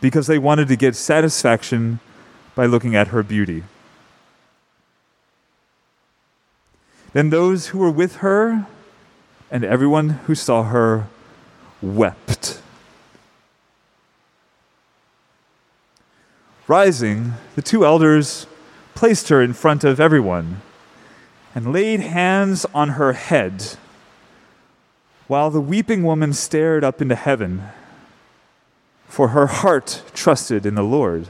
because 0.00 0.28
they 0.28 0.38
wanted 0.38 0.68
to 0.68 0.76
get 0.76 0.94
satisfaction 0.94 1.98
by 2.54 2.66
looking 2.66 2.94
at 2.94 3.08
her 3.08 3.24
beauty. 3.24 3.64
Then 7.14 7.30
those 7.30 7.68
who 7.68 7.78
were 7.78 7.90
with 7.90 8.16
her 8.16 8.66
and 9.50 9.64
everyone 9.64 10.10
who 10.26 10.36
saw 10.36 10.62
her 10.62 11.08
wept. 11.82 12.60
Rising, 16.66 17.34
the 17.56 17.62
two 17.62 17.84
elders 17.84 18.46
placed 18.94 19.28
her 19.28 19.42
in 19.42 19.52
front 19.52 19.84
of 19.84 20.00
everyone 20.00 20.62
and 21.54 21.72
laid 21.72 22.00
hands 22.00 22.64
on 22.74 22.90
her 22.90 23.12
head 23.12 23.76
while 25.26 25.50
the 25.50 25.60
weeping 25.60 26.02
woman 26.02 26.32
stared 26.32 26.84
up 26.84 27.00
into 27.00 27.14
heaven, 27.14 27.62
for 29.08 29.28
her 29.28 29.46
heart 29.46 30.02
trusted 30.12 30.66
in 30.66 30.74
the 30.74 30.82
Lord. 30.82 31.28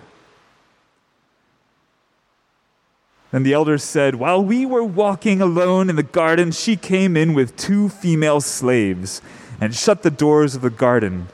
Then 3.31 3.43
the 3.43 3.53
elders 3.53 3.83
said, 3.83 4.17
While 4.17 4.45
we 4.45 4.65
were 4.65 4.85
walking 4.85 5.41
alone 5.41 5.91
in 5.91 5.97
the 5.97 6.03
garden, 6.03 6.53
she 6.53 6.77
came 6.77 7.17
in 7.17 7.35
with 7.35 7.57
two 7.57 7.89
female 7.89 8.41
slaves 8.41 9.21
and 9.61 9.75
shut 9.75 10.03
the 10.03 10.11
doors 10.11 10.55
of 10.55 10.63
the 10.63 10.71
garden 10.71 11.29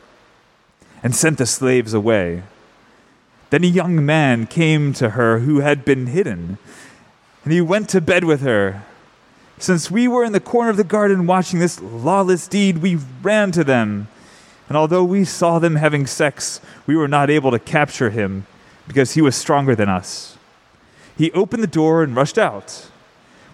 and 1.03 1.15
sent 1.15 1.39
the 1.39 1.47
slaves 1.47 1.95
away. 1.95 2.43
Then 3.51 3.65
a 3.65 3.69
young 3.69 4.05
man 4.07 4.47
came 4.47 4.93
to 4.95 5.11
her 5.11 5.41
who 5.41 5.61
had 5.61 5.85
been 5.85 6.07
hidden, 6.07 6.59
and 7.45 7.53
he 7.53 7.61
went 7.61 7.89
to 7.91 8.01
bed 8.01 8.25
with 8.25 8.43
her. 8.43 8.85
Since 9.59 9.91
we 9.91 10.09
were 10.09 10.25
in 10.25 10.33
the 10.33 10.41
corner 10.41 10.71
of 10.71 10.77
the 10.77 10.85
garden 10.85 11.27
watching 11.27 11.59
this 11.59 11.81
lawless 11.83 12.47
deed, 12.49 12.79
we 12.79 12.99
ran 13.23 13.51
to 13.53 13.65
them. 13.65 14.09
And 14.69 14.77
although 14.77 15.05
we 15.05 15.25
saw 15.25 15.59
them 15.59 15.77
having 15.77 16.07
sex, 16.07 16.61
we 16.87 16.97
were 16.97 17.09
not 17.09 17.29
able 17.29 17.51
to 17.51 17.59
capture 17.59 18.11
him 18.11 18.47
because 18.87 19.15
he 19.15 19.21
was 19.21 19.35
stronger 19.35 19.75
than 19.75 19.89
us. 19.89 20.39
He 21.19 21.33
opened 21.33 21.63
the 21.63 21.67
door 21.67 22.03
and 22.03 22.17
rushed 22.17 22.39
out. 22.39 22.89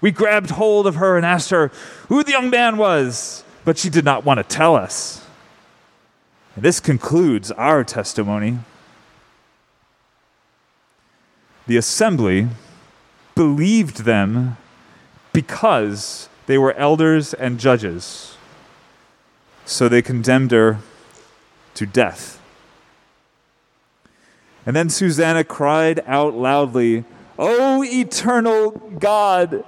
We 0.00 0.10
grabbed 0.10 0.50
hold 0.50 0.86
of 0.86 0.96
her 0.96 1.16
and 1.16 1.24
asked 1.24 1.50
her 1.50 1.72
who 2.08 2.22
the 2.22 2.32
young 2.32 2.50
man 2.50 2.76
was, 2.76 3.42
but 3.64 3.78
she 3.78 3.88
did 3.88 4.04
not 4.04 4.24
want 4.24 4.38
to 4.38 4.44
tell 4.44 4.76
us. 4.76 5.26
And 6.54 6.64
this 6.64 6.80
concludes 6.80 7.50
our 7.50 7.82
testimony 7.82 8.58
the 11.66 11.76
assembly 11.76 12.48
believed 13.34 14.04
them 14.04 14.56
because 15.32 16.28
they 16.46 16.56
were 16.56 16.72
elders 16.74 17.34
and 17.34 17.58
judges. 17.60 18.36
So 19.64 19.88
they 19.88 20.00
condemned 20.02 20.52
her 20.52 20.78
to 21.74 21.86
death. 21.86 22.40
And 24.64 24.74
then 24.74 24.88
Susanna 24.88 25.44
cried 25.44 26.02
out 26.06 26.34
loudly, 26.34 27.04
O 27.38 27.84
eternal 27.84 28.70
God, 28.98 29.64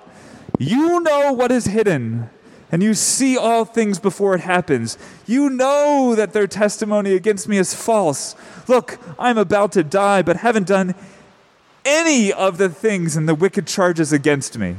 you 0.58 1.00
know 1.00 1.32
what 1.32 1.52
is 1.52 1.66
hidden, 1.66 2.30
and 2.72 2.82
you 2.82 2.94
see 2.94 3.36
all 3.36 3.64
things 3.64 3.98
before 3.98 4.34
it 4.34 4.40
happens. 4.40 4.98
You 5.26 5.50
know 5.50 6.14
that 6.16 6.32
their 6.32 6.46
testimony 6.46 7.12
against 7.12 7.46
me 7.46 7.58
is 7.58 7.74
false. 7.74 8.34
Look, 8.66 8.98
I'm 9.18 9.38
about 9.38 9.72
to 9.72 9.84
die, 9.84 10.22
but 10.22 10.38
haven't 10.38 10.66
done 10.66 10.94
any 11.84 12.32
of 12.32 12.58
the 12.58 12.68
things 12.68 13.16
and 13.16 13.28
the 13.28 13.34
wicked 13.34 13.66
charges 13.66 14.12
against 14.12 14.58
me. 14.58 14.76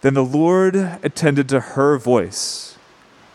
Then 0.00 0.14
the 0.14 0.24
Lord 0.24 0.76
attended 0.76 1.48
to 1.48 1.60
her 1.60 1.98
voice. 1.98 2.76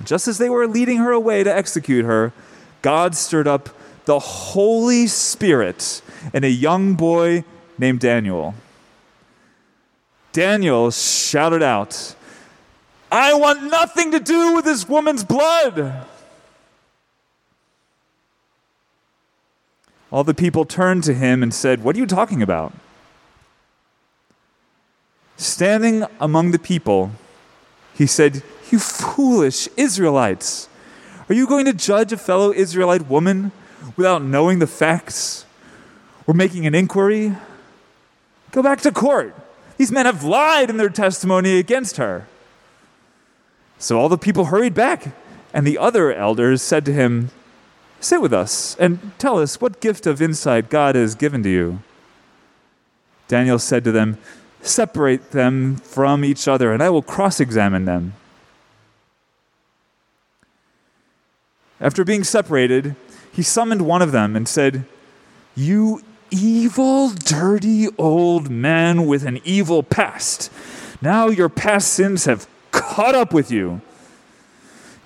Just 0.04 0.28
as 0.28 0.38
they 0.38 0.50
were 0.50 0.68
leading 0.68 0.98
her 0.98 1.12
away 1.12 1.44
to 1.44 1.54
execute 1.54 2.06
her, 2.06 2.34
God 2.82 3.16
stirred 3.16 3.48
up 3.48 3.70
the 4.06 4.20
Holy 4.20 5.08
Spirit 5.08 6.02
in 6.34 6.44
a 6.44 6.48
young 6.48 6.96
boy 6.96 7.44
named 7.78 8.00
Daniel. 8.00 8.56
Daniel 10.32 10.92
shouted 10.92 11.62
out, 11.62 12.16
I 13.12 13.34
want 13.34 13.64
nothing 13.64 14.12
to 14.12 14.20
do 14.20 14.54
with 14.56 14.66
this 14.66 14.88
woman's 14.88 15.24
blood. 15.24 16.08
All 20.12 20.24
the 20.26 20.34
people 20.34 20.66
turned 20.66 21.04
to 21.06 21.14
him 21.14 21.42
and 21.42 21.54
said, 21.54 21.84
What 21.84 21.96
are 21.96 22.00
you 22.00 22.06
talking 22.06 22.42
about? 22.42 22.74
Standing 25.38 26.06
among 26.20 26.52
the 26.52 26.60
people, 26.60 27.12
he 27.96 28.06
said, 28.06 28.44
You 28.70 28.80
foolish 28.80 29.70
Israelites! 29.78 30.68
Are 31.30 31.34
you 31.34 31.48
going 31.48 31.66
to 31.66 31.74
judge 31.74 32.12
a 32.12 32.18
fellow 32.18 32.52
Israelite 32.52 33.08
woman 33.08 33.54
without 33.96 34.22
knowing 34.22 34.60
the 34.60 34.68
facts 34.68 35.46
or 36.28 36.34
making 36.34 36.68
an 36.68 36.76
inquiry? 36.76 37.34
Go 38.52 38.62
back 38.62 38.82
to 38.82 38.92
court. 38.92 39.34
These 39.78 39.94
men 39.94 40.06
have 40.06 40.26
lied 40.26 40.70
in 40.70 40.76
their 40.76 40.90
testimony 40.90 41.58
against 41.58 41.96
her. 41.98 42.28
So 43.80 43.98
all 43.98 44.10
the 44.10 44.18
people 44.18 44.46
hurried 44.46 44.74
back, 44.74 45.16
and 45.54 45.66
the 45.66 45.78
other 45.78 46.14
elders 46.14 46.62
said 46.62 46.86
to 46.86 46.94
him, 46.94 47.32
Sit 48.02 48.20
with 48.20 48.34
us 48.34 48.76
and 48.80 49.12
tell 49.20 49.40
us 49.40 49.62
what 49.62 49.80
gift 49.80 50.08
of 50.08 50.22
insight 50.22 50.72
God 50.72 50.96
has 50.96 51.14
given 51.14 51.44
to 51.44 51.50
you. 51.50 51.80
Daniel 53.28 53.60
said 53.60 53.84
to 53.84 53.92
them, 53.92 54.18
Separate 54.64 55.32
them 55.32 55.76
from 55.76 56.26
each 56.26 56.48
other, 56.48 56.74
and 56.74 56.82
I 56.82 56.90
will 56.90 57.04
cross 57.04 57.40
examine 57.40 57.86
them. 57.86 58.14
After 61.80 62.04
being 62.04 62.24
separated, 62.24 62.96
he 63.32 63.44
summoned 63.44 63.84
one 63.84 64.02
of 64.02 64.12
them 64.12 64.36
and 64.36 64.48
said, 64.48 64.86
You 65.56 66.02
evil, 66.32 67.10
dirty 67.10 67.88
old 67.98 68.50
man 68.50 69.06
with 69.06 69.26
an 69.26 69.40
evil 69.44 69.84
past. 69.84 70.52
Now 71.02 71.28
your 71.28 71.50
past 71.50 71.94
sins 71.94 72.26
have 72.26 72.48
caught 72.72 73.14
up 73.14 73.32
with 73.32 73.52
you. 73.52 73.82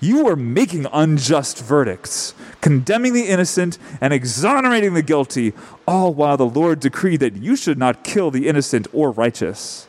You 0.00 0.28
are 0.28 0.36
making 0.36 0.86
unjust 0.92 1.62
verdicts, 1.62 2.34
condemning 2.60 3.14
the 3.14 3.28
innocent 3.28 3.78
and 4.00 4.12
exonerating 4.12 4.94
the 4.94 5.02
guilty, 5.02 5.54
all 5.86 6.12
while 6.12 6.36
the 6.36 6.46
Lord 6.46 6.80
decreed 6.80 7.20
that 7.20 7.36
you 7.36 7.56
should 7.56 7.78
not 7.78 8.04
kill 8.04 8.30
the 8.30 8.46
innocent 8.46 8.86
or 8.92 9.10
righteous. 9.10 9.86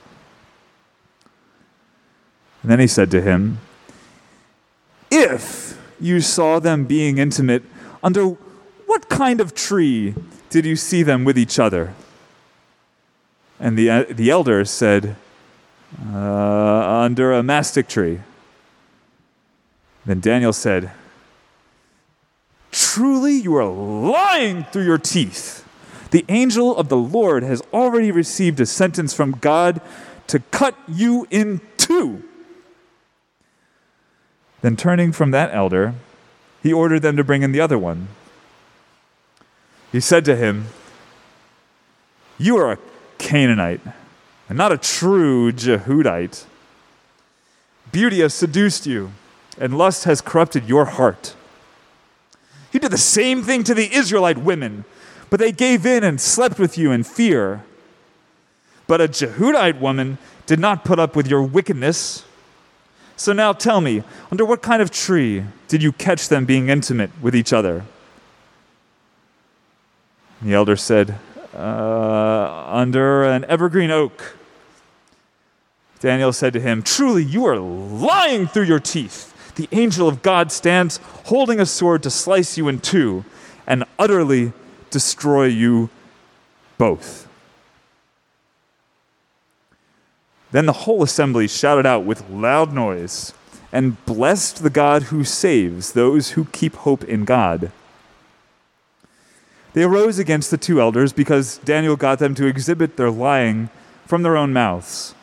And 2.62 2.72
then 2.72 2.80
he 2.80 2.88
said 2.88 3.12
to 3.12 3.22
him, 3.22 3.60
If 5.12 5.78
you 6.00 6.22
saw 6.22 6.60
them 6.60 6.86
being 6.86 7.18
intimate, 7.18 7.64
under 8.02 8.26
what 8.86 9.10
kind 9.10 9.42
of 9.42 9.54
tree 9.54 10.16
did 10.50 10.66
you 10.66 10.78
see 10.78 11.04
them 11.04 11.26
with 11.26 11.38
each 11.38 11.60
other? 11.60 11.94
And 13.60 13.78
the, 13.78 14.08
the 14.10 14.30
elder 14.30 14.64
said, 14.64 15.18
uh, 16.14 17.02
Under 17.02 17.34
a 17.34 17.44
mastic 17.44 17.90
tree. 17.90 18.22
Then 20.08 20.22
Daniel 20.22 20.54
said, 20.54 20.90
Truly 22.72 23.34
you 23.34 23.56
are 23.58 23.66
lying 23.66 24.64
through 24.64 24.86
your 24.86 24.98
teeth. 24.98 25.68
The 26.12 26.24
angel 26.30 26.76
of 26.76 26.88
the 26.88 26.96
Lord 26.96 27.44
has 27.44 27.62
already 27.74 28.12
received 28.12 28.60
a 28.62 28.66
sentence 28.66 29.14
from 29.14 29.34
God 29.34 29.82
to 30.28 30.40
cut 30.40 30.76
you 30.88 31.28
in 31.30 31.60
two. 31.76 32.24
Then 34.62 34.78
turning 34.78 35.12
from 35.12 35.32
that 35.32 35.54
elder, 35.54 35.94
he 36.64 36.72
ordered 36.72 37.02
them 37.02 37.18
to 37.18 37.24
bring 37.24 37.44
in 37.44 37.52
the 37.52 37.62
other 37.62 37.78
one. 37.78 38.08
He 39.92 40.00
said 40.00 40.24
to 40.26 40.38
him, 40.38 40.68
You 42.38 42.56
are 42.58 42.72
a 42.72 42.78
Canaanite, 43.18 43.82
and 44.48 44.58
not 44.58 44.72
a 44.72 44.78
true 44.78 45.52
Jehudite. 45.52 46.46
Beauty 47.92 48.22
has 48.22 48.34
seduced 48.34 48.86
you, 48.86 49.12
and 49.60 49.78
lust 49.78 50.04
has 50.06 50.22
corrupted 50.22 50.68
your 50.68 50.86
heart. 50.86 51.36
You 52.72 52.80
did 52.80 52.92
the 52.92 52.98
same 52.98 53.44
thing 53.44 53.64
to 53.64 53.74
the 53.74 53.94
Israelite 53.94 54.38
women, 54.38 54.86
but 55.30 55.40
they 55.40 55.52
gave 55.52 55.86
in 55.86 56.04
and 56.04 56.20
slept 56.22 56.60
with 56.60 56.78
you 56.78 56.92
in 56.92 57.04
fear. 57.04 57.64
But 58.88 59.02
a 59.02 59.08
Jehudite 59.08 59.80
woman 59.80 60.18
did 60.46 60.60
not 60.60 60.86
put 60.86 61.00
up 61.00 61.16
with 61.16 61.28
your 61.28 61.44
wickedness. 61.44 62.26
So 63.16 63.34
now 63.34 63.52
tell 63.52 63.82
me, 63.82 64.04
under 64.32 64.46
what 64.46 64.62
kind 64.62 64.82
of 64.82 64.92
tree 64.92 65.44
did 65.68 65.82
you 65.82 65.92
catch 65.92 66.30
them 66.30 66.46
being 66.46 66.70
intimate 66.70 67.10
with 67.22 67.36
each 67.36 67.52
other? 67.52 67.84
The 70.42 70.54
elder 70.54 70.76
said, 70.76 71.18
uh, 71.56 72.66
Under 72.68 73.24
an 73.24 73.44
evergreen 73.46 73.90
oak. 73.90 74.36
Daniel 76.00 76.32
said 76.32 76.54
to 76.54 76.60
him, 76.60 76.84
Truly, 76.84 77.24
you 77.24 77.46
are 77.46 77.58
lying 77.58 78.46
through 78.46 78.66
your 78.66 78.80
teeth. 78.80 79.34
The 79.58 79.68
angel 79.72 80.08
of 80.08 80.22
God 80.22 80.52
stands 80.52 81.00
holding 81.26 81.60
a 81.60 81.66
sword 81.66 82.04
to 82.04 82.12
slice 82.12 82.60
you 82.60 82.68
in 82.68 82.80
two 82.80 83.26
and 83.66 83.86
utterly 83.98 84.54
destroy 84.92 85.46
you 85.46 85.90
both. 86.78 87.28
Then 90.52 90.68
the 90.68 90.74
whole 90.74 91.02
assembly 91.02 91.48
shouted 91.48 91.88
out 91.88 92.06
with 92.06 92.30
loud 92.30 92.72
noise 92.72 93.34
and 93.72 94.04
blessed 94.06 94.62
the 94.62 94.70
God 94.70 95.04
who 95.04 95.24
saves 95.24 95.94
those 95.94 96.32
who 96.32 96.46
keep 96.46 96.76
hope 96.76 97.04
in 97.04 97.26
God. 97.26 97.72
They 99.74 99.84
arose 99.84 100.20
against 100.20 100.52
the 100.52 100.58
two 100.58 100.80
elders 100.80 101.14
because 101.14 101.58
Daniel 101.58 101.96
got 101.96 102.20
them 102.20 102.36
to 102.36 102.46
exhibit 102.46 102.96
their 102.96 103.12
lying 103.12 103.70
from 104.06 104.22
their 104.22 104.38
own 104.38 104.54
mouths. 104.54 105.16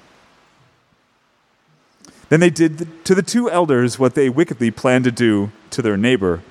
Then 2.28 2.40
they 2.40 2.50
did 2.50 3.04
to 3.04 3.14
the 3.14 3.22
two 3.22 3.50
elders 3.50 3.98
what 3.98 4.14
they 4.14 4.28
wickedly 4.28 4.70
planned 4.70 5.04
to 5.04 5.10
do 5.10 5.52
to 5.70 5.82
their 5.82 5.96
neighbor. 5.96 6.42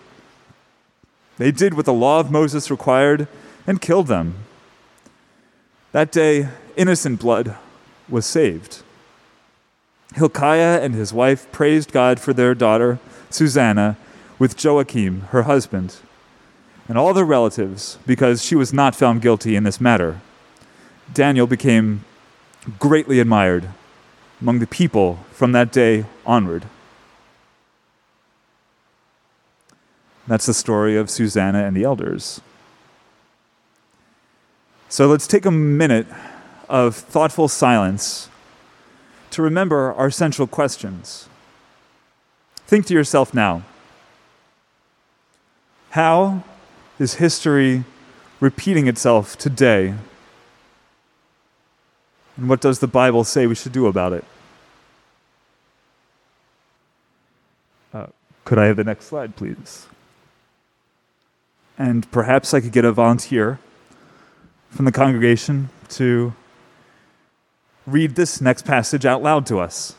They 1.38 1.52
did 1.52 1.74
what 1.74 1.86
the 1.86 1.94
law 1.94 2.20
of 2.20 2.32
Moses 2.32 2.70
required 2.70 3.28
and 3.66 3.82
killed 3.82 4.08
them. 4.08 4.36
That 5.92 6.12
day, 6.12 6.50
innocent 6.76 7.20
blood 7.20 7.56
was 8.08 8.26
saved. 8.26 8.84
Hilkiah 10.16 10.80
and 10.82 10.94
his 10.94 11.12
wife 11.12 11.52
praised 11.52 11.92
God 11.92 12.20
for 12.20 12.34
their 12.34 12.54
daughter, 12.54 13.00
Susanna, 13.30 13.98
with 14.38 14.64
Joachim, 14.64 15.22
her 15.32 15.44
husband, 15.44 15.98
and 16.88 16.98
all 16.98 17.14
their 17.14 17.26
relatives, 17.26 17.98
because 18.06 18.44
she 18.44 18.56
was 18.56 18.74
not 18.74 18.96
found 18.96 19.22
guilty 19.22 19.56
in 19.56 19.64
this 19.64 19.82
matter. 19.82 20.22
Daniel 21.14 21.48
became 21.48 22.06
greatly 22.80 23.20
admired 23.20 23.70
among 24.44 24.60
the 24.60 24.68
people 24.68 25.20
from 25.32 25.54
that 25.54 25.72
day 25.72 26.04
onward. 26.26 26.66
That's 30.28 30.48
the 30.48 30.54
story 30.54 30.98
of 30.98 31.10
Susanna 31.10 31.64
and 31.64 31.78
the 31.78 31.86
elders. 31.86 32.42
So 34.90 35.08
let's 35.08 35.28
take 35.28 35.46
a 35.46 35.52
minute 35.52 36.08
of 36.68 36.94
thoughtful 36.94 37.48
silence 37.48 38.28
to 39.32 39.42
remember 39.42 39.94
our 39.94 40.12
central 40.12 40.46
questions. 40.46 41.30
Think 42.68 42.86
to 42.88 42.94
yourself 42.94 43.34
now 43.34 43.64
how 45.92 46.44
is 47.00 47.14
history 47.16 47.86
repeating 48.42 48.88
itself 48.88 49.38
today? 49.38 49.96
And 52.36 52.50
what 52.50 52.60
does 52.60 52.80
the 52.80 52.88
Bible 52.88 53.24
say 53.24 53.48
we 53.48 53.56
should 53.56 53.72
do 53.72 53.88
about 53.88 54.12
it? 54.12 54.26
Could 58.46 58.58
I 58.58 58.66
have 58.66 58.78
the 58.78 58.84
next 58.84 59.06
slide, 59.06 59.36
please? 59.36 59.88
And 61.78 62.10
perhaps 62.12 62.54
I 62.54 62.62
could 62.62 62.72
get 62.72 62.86
a 62.86 62.92
volunteer 62.92 63.60
from 64.70 64.86
the 64.86 64.92
congregation 64.92 65.70
to 65.90 66.34
read 67.86 68.16
this 68.16 68.42
next 68.42 68.64
passage 68.66 69.06
out 69.06 69.22
loud 69.22 69.46
to 69.48 69.60
us. 69.60 69.96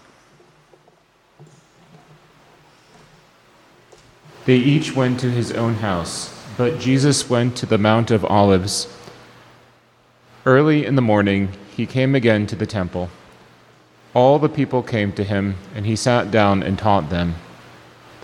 They 4.46 4.56
each 4.56 4.94
went 4.94 5.20
to 5.20 5.30
his 5.30 5.52
own 5.52 5.74
house, 5.76 6.34
but 6.56 6.78
Jesus 6.78 7.30
went 7.30 7.56
to 7.56 7.66
the 7.66 7.78
Mount 7.78 8.10
of 8.10 8.24
Olives. 8.26 8.88
Early 10.44 10.84
in 10.84 10.96
the 10.96 11.02
morning, 11.02 11.48
he 11.74 11.86
came 11.86 12.14
again 12.14 12.46
to 12.48 12.56
the 12.56 12.66
temple. 12.66 13.08
All 14.12 14.38
the 14.38 14.50
people 14.50 14.82
came 14.82 15.12
to 15.12 15.24
him, 15.24 15.56
and 15.74 15.86
he 15.86 15.96
sat 15.96 16.30
down 16.30 16.62
and 16.62 16.78
taught 16.78 17.08
them. 17.08 17.36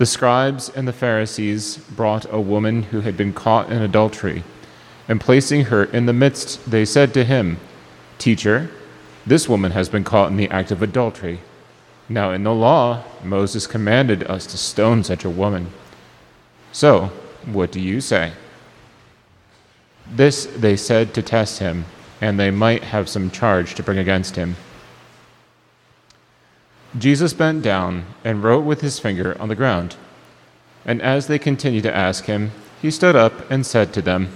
The 0.01 0.07
scribes 0.07 0.67
and 0.67 0.87
the 0.87 0.93
Pharisees 0.93 1.77
brought 1.77 2.25
a 2.33 2.41
woman 2.41 2.81
who 2.81 3.01
had 3.01 3.15
been 3.15 3.33
caught 3.33 3.71
in 3.71 3.83
adultery, 3.83 4.43
and 5.07 5.21
placing 5.21 5.65
her 5.65 5.83
in 5.83 6.07
the 6.07 6.11
midst, 6.11 6.71
they 6.71 6.85
said 6.85 7.13
to 7.13 7.23
him, 7.23 7.59
Teacher, 8.17 8.71
this 9.27 9.47
woman 9.47 9.73
has 9.73 9.89
been 9.89 10.03
caught 10.03 10.31
in 10.31 10.37
the 10.37 10.49
act 10.49 10.71
of 10.71 10.81
adultery. 10.81 11.41
Now, 12.09 12.31
in 12.31 12.43
the 12.43 12.51
law, 12.51 13.03
Moses 13.23 13.67
commanded 13.67 14.23
us 14.23 14.47
to 14.47 14.57
stone 14.57 15.03
such 15.03 15.23
a 15.23 15.29
woman. 15.29 15.67
So, 16.71 17.11
what 17.45 17.71
do 17.71 17.79
you 17.79 18.01
say? 18.01 18.31
This 20.11 20.47
they 20.47 20.77
said 20.77 21.13
to 21.13 21.21
test 21.21 21.59
him, 21.59 21.85
and 22.19 22.39
they 22.39 22.49
might 22.49 22.85
have 22.85 23.07
some 23.07 23.29
charge 23.29 23.75
to 23.75 23.83
bring 23.83 23.99
against 23.99 24.35
him. 24.35 24.55
Jesus 26.97 27.33
bent 27.33 27.63
down 27.63 28.05
and 28.23 28.43
wrote 28.43 28.65
with 28.65 28.81
his 28.81 28.99
finger 28.99 29.39
on 29.39 29.49
the 29.49 29.55
ground. 29.55 29.95
And 30.85 31.01
as 31.01 31.27
they 31.27 31.39
continued 31.39 31.83
to 31.83 31.95
ask 31.95 32.25
him, 32.25 32.51
he 32.81 32.91
stood 32.91 33.15
up 33.15 33.49
and 33.49 33.65
said 33.65 33.93
to 33.93 34.01
them, 34.01 34.29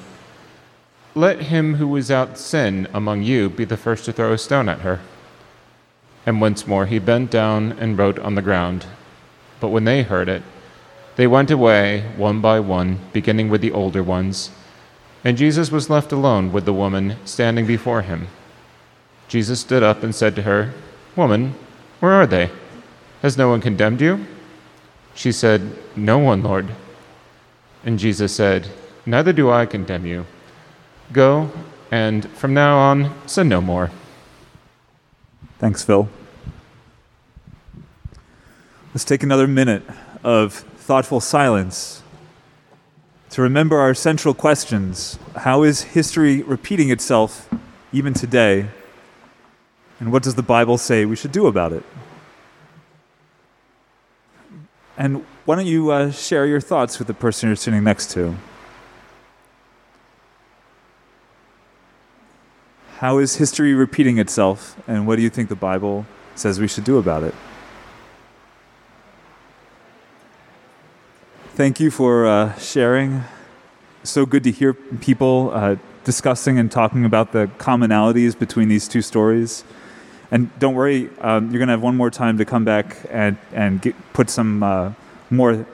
let 1.17 1.43
him 1.43 1.75
who 1.75 1.95
is 1.95 2.09
without 2.09 2.37
sin 2.37 2.89
among 2.93 3.23
you 3.23 3.49
be 3.49 3.63
the 3.63 3.77
first 3.77 4.03
to 4.03 4.11
throw 4.11 4.33
a 4.33 4.37
stone 4.37 4.67
at 4.67 4.81
her. 4.81 4.99
And 6.25 6.41
once 6.41 6.67
more 6.67 6.87
he 6.87 6.99
bent 6.99 7.31
down 7.31 7.71
and 7.79 7.97
wrote 7.97 8.19
on 8.19 8.35
the 8.35 8.41
ground. 8.41 8.85
But 9.61 9.69
when 9.69 9.85
they 9.85 10.03
heard 10.03 10.27
it, 10.27 10.43
they 11.15 11.25
went 11.25 11.49
away 11.49 12.01
one 12.17 12.41
by 12.41 12.59
one, 12.59 12.99
beginning 13.13 13.47
with 13.47 13.61
the 13.61 13.71
older 13.71 14.03
ones. 14.03 14.51
And 15.23 15.37
Jesus 15.37 15.71
was 15.71 15.89
left 15.89 16.11
alone 16.11 16.51
with 16.51 16.65
the 16.65 16.73
woman 16.73 17.15
standing 17.23 17.65
before 17.65 18.01
him. 18.01 18.27
Jesus 19.29 19.61
stood 19.61 19.83
up 19.83 20.03
and 20.03 20.13
said 20.13 20.35
to 20.35 20.41
her, 20.41 20.73
Woman, 21.15 21.55
where 21.99 22.13
are 22.13 22.27
they? 22.27 22.51
Has 23.21 23.37
no 23.37 23.49
one 23.49 23.61
condemned 23.61 24.01
you? 24.01 24.25
She 25.15 25.31
said, 25.31 25.75
No 25.95 26.19
one, 26.19 26.43
Lord. 26.43 26.67
And 27.83 27.97
Jesus 27.97 28.35
said, 28.35 28.67
Neither 29.05 29.33
do 29.33 29.49
I 29.49 29.65
condemn 29.65 30.05
you. 30.05 30.25
Go, 31.11 31.51
and 31.91 32.29
from 32.31 32.53
now 32.53 32.77
on, 32.77 33.13
sin 33.27 33.47
no 33.47 33.61
more. 33.61 33.91
Thanks, 35.59 35.83
Phil. 35.83 36.09
Let's 38.93 39.05
take 39.05 39.23
another 39.23 39.47
minute 39.47 39.83
of 40.23 40.53
thoughtful 40.53 41.19
silence 41.19 42.01
to 43.29 43.41
remember 43.41 43.77
our 43.77 43.93
central 43.93 44.33
questions. 44.33 45.19
How 45.35 45.63
is 45.63 45.81
history 45.81 46.41
repeating 46.41 46.89
itself 46.89 47.49
even 47.91 48.13
today? 48.13 48.67
And 49.99 50.11
what 50.11 50.23
does 50.23 50.35
the 50.35 50.43
Bible 50.43 50.77
say 50.77 51.05
we 51.05 51.15
should 51.15 51.31
do 51.31 51.47
about 51.47 51.71
it? 51.71 51.83
And 54.97 55.25
why 55.45 55.55
don't 55.55 55.65
you 55.65 55.91
uh, 55.91 56.11
share 56.11 56.45
your 56.45 56.61
thoughts 56.61 56.99
with 56.99 57.07
the 57.07 57.13
person 57.13 57.49
you're 57.49 57.55
sitting 57.55 57.83
next 57.83 58.11
to? 58.11 58.35
How 62.97 63.17
is 63.17 63.35
history 63.35 63.73
repeating 63.73 64.19
itself, 64.19 64.81
and 64.87 65.05
what 65.05 65.17
do 65.17 65.21
you 65.21 65.29
think 65.29 65.49
the 65.49 65.55
Bible 65.55 66.05
says 66.33 66.59
we 66.59 66.67
should 66.67 66.85
do 66.85 66.97
about 66.97 67.23
it? 67.23 67.35
Thank 71.55 71.79
you 71.79 71.91
for 71.91 72.25
uh, 72.25 72.57
sharing. 72.57 73.23
So 74.03 74.25
good 74.25 74.43
to 74.45 74.51
hear 74.51 74.73
people 74.73 75.51
uh, 75.53 75.75
discussing 76.03 76.57
and 76.57 76.71
talking 76.71 77.05
about 77.05 77.31
the 77.31 77.47
commonalities 77.57 78.37
between 78.37 78.69
these 78.69 78.87
two 78.87 79.01
stories. 79.01 79.63
And 80.35 80.49
don't 80.59 80.75
worry, 80.75 81.09
um, 81.21 81.49
you're 81.49 81.59
going 81.59 81.69
to 81.69 81.71
have 81.71 81.81
one 81.81 81.95
more 81.95 82.11
time 82.11 82.39
to 82.39 82.43
come 82.43 82.65
back 82.65 82.97
and, 83.09 83.37
and 83.53 83.81
get, 83.81 83.95
put 84.11 84.29
some 84.29 84.61
uh, 84.63 84.91
more 85.29 85.65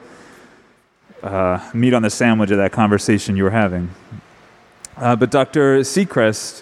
uh, 1.23 1.71
meat 1.73 1.95
on 1.95 2.03
the 2.03 2.11
sandwich 2.11 2.51
of 2.51 2.57
that 2.57 2.71
conversation 2.71 3.35
you 3.35 3.43
were 3.43 3.49
having. 3.49 3.89
Uh, 4.97 5.15
but 5.15 5.31
Dr. 5.31 5.79
Sechrest 5.79 6.61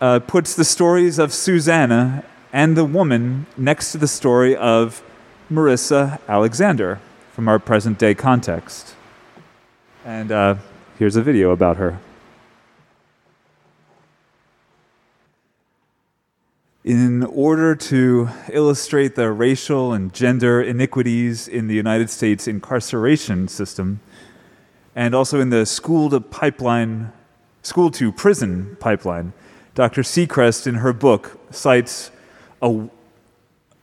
uh, 0.00 0.20
puts 0.20 0.54
the 0.54 0.64
stories 0.64 1.18
of 1.18 1.32
Susanna 1.32 2.24
and 2.52 2.76
the 2.76 2.84
woman 2.84 3.46
next 3.56 3.90
to 3.90 3.98
the 3.98 4.06
story 4.06 4.54
of 4.54 5.02
Marissa 5.50 6.20
Alexander 6.28 7.00
from 7.32 7.48
our 7.48 7.58
present 7.58 7.98
day 7.98 8.14
context. 8.14 8.94
And 10.04 10.30
uh, 10.30 10.54
here's 11.00 11.16
a 11.16 11.22
video 11.22 11.50
about 11.50 11.78
her. 11.78 11.98
In 16.84 17.22
order 17.22 17.76
to 17.76 18.28
illustrate 18.52 19.14
the 19.14 19.30
racial 19.30 19.92
and 19.92 20.12
gender 20.12 20.60
iniquities 20.60 21.46
in 21.46 21.68
the 21.68 21.76
United 21.76 22.10
States 22.10 22.48
incarceration 22.48 23.46
system, 23.46 24.00
and 24.96 25.14
also 25.14 25.38
in 25.38 25.50
the 25.50 25.64
school 25.64 26.10
to 26.10 26.20
pipeline, 26.20 27.12
school 27.62 27.92
to 27.92 28.10
prison 28.10 28.76
pipeline, 28.80 29.32
Dr. 29.76 30.02
Sechrest 30.02 30.66
in 30.66 30.74
her 30.74 30.92
book 30.92 31.38
cites 31.52 32.10
a, 32.60 32.88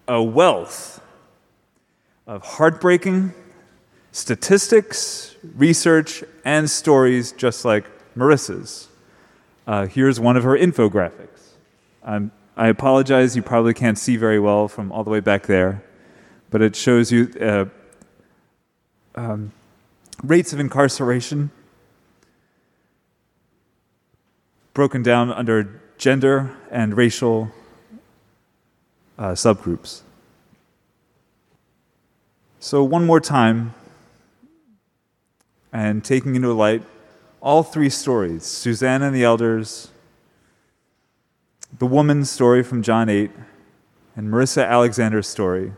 a 0.10 0.22
wealth 0.22 1.02
of 2.28 2.44
heartbreaking 2.44 3.34
statistics, 4.12 5.38
research, 5.56 6.22
and 6.44 6.70
stories 6.70 7.32
just 7.32 7.64
like 7.64 7.86
Marissa's. 8.18 8.90
Uh, 9.66 9.86
here's 9.86 10.20
one 10.20 10.36
of 10.36 10.44
her 10.44 10.58
infographics. 10.58 11.54
I'm 12.04 12.32
I 12.60 12.68
apologize, 12.68 13.38
you 13.38 13.42
probably 13.42 13.74
can't 13.74 13.98
see 13.98 14.18
very 14.18 14.38
well 14.38 14.68
from 14.68 14.92
all 14.92 15.06
the 15.06 15.10
way 15.10 15.22
back 15.22 15.44
there, 15.44 15.82
but 16.50 16.62
it 16.62 16.76
shows 16.76 17.10
you 17.10 17.32
uh, 17.40 17.66
um, 19.16 19.54
rates 20.22 20.52
of 20.52 20.60
incarceration 20.60 21.52
broken 24.74 25.02
down 25.02 25.32
under 25.32 25.80
gender 25.98 26.54
and 26.70 26.98
racial 26.98 27.50
uh, 29.18 29.32
subgroups. 29.32 30.02
So, 32.60 32.84
one 32.84 33.06
more 33.06 33.22
time, 33.22 33.74
and 35.72 36.04
taking 36.04 36.36
into 36.36 36.52
light 36.52 36.84
all 37.40 37.64
three 37.64 37.90
stories 37.90 38.44
Susanna 38.44 39.08
and 39.08 39.16
the 39.16 39.24
elders, 39.24 39.92
the 41.80 41.88
woman's 41.88 42.30
story 42.30 42.62
from 42.62 42.84
John 42.84 43.10
8 43.10 43.32
and 44.16 44.32
Marissa 44.32 44.68
Alexander's 44.68 45.28
story, 45.28 45.72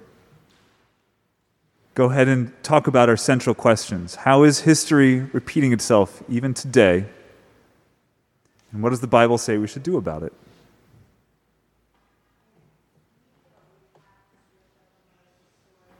go 1.94 2.06
ahead 2.06 2.28
and 2.28 2.52
talk 2.64 2.88
about 2.88 3.08
our 3.08 3.18
central 3.18 3.54
questions. 3.54 4.16
How 4.16 4.42
is 4.44 4.62
history 4.62 5.20
repeating 5.32 5.72
itself 5.72 6.24
even 6.28 6.56
today? 6.56 7.06
And 8.72 8.82
what 8.82 8.90
does 8.90 9.00
the 9.00 9.08
Bible 9.08 9.38
say 9.38 9.58
we 9.58 9.68
should 9.68 9.84
do 9.84 9.98
about 9.98 10.24
it? 10.24 10.34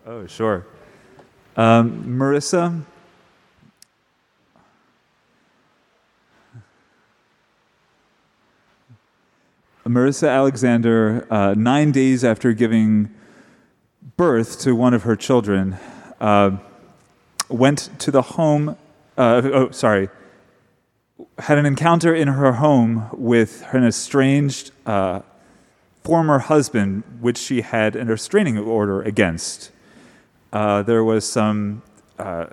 Oh, 0.08 0.26
sure. 0.26 0.66
Um, 1.56 2.04
Marissa, 2.18 2.82
Marissa 9.92 10.30
Alexander, 10.30 11.28
uh, 11.30 11.54
nine 11.58 11.92
days 11.92 12.24
after 12.24 12.54
giving 12.54 13.14
birth 14.16 14.62
to 14.62 14.74
one 14.74 14.94
of 14.94 15.04
her 15.04 15.18
children, 15.18 15.78
uh, 16.22 16.52
went 17.50 17.90
to 18.00 18.10
the 18.10 18.22
home, 18.22 18.78
uh, 19.18 19.42
oh, 19.44 19.72
sorry, 19.72 20.08
had 21.40 21.58
an 21.58 21.66
encounter 21.66 22.16
in 22.16 22.30
her 22.30 22.54
home 22.54 23.10
with 23.12 23.66
an 23.74 23.84
estranged 23.84 24.72
uh, 24.86 25.20
former 26.06 26.40
husband, 26.40 27.04
which 27.20 27.38
she 27.38 27.60
had 27.60 27.98
an 27.98 28.08
restraining 28.08 28.58
order 28.58 29.02
against. 29.02 29.72
Uh, 30.54 30.82
there 30.84 31.04
was 31.04 31.30
some 31.30 31.82
uh, 32.18 32.46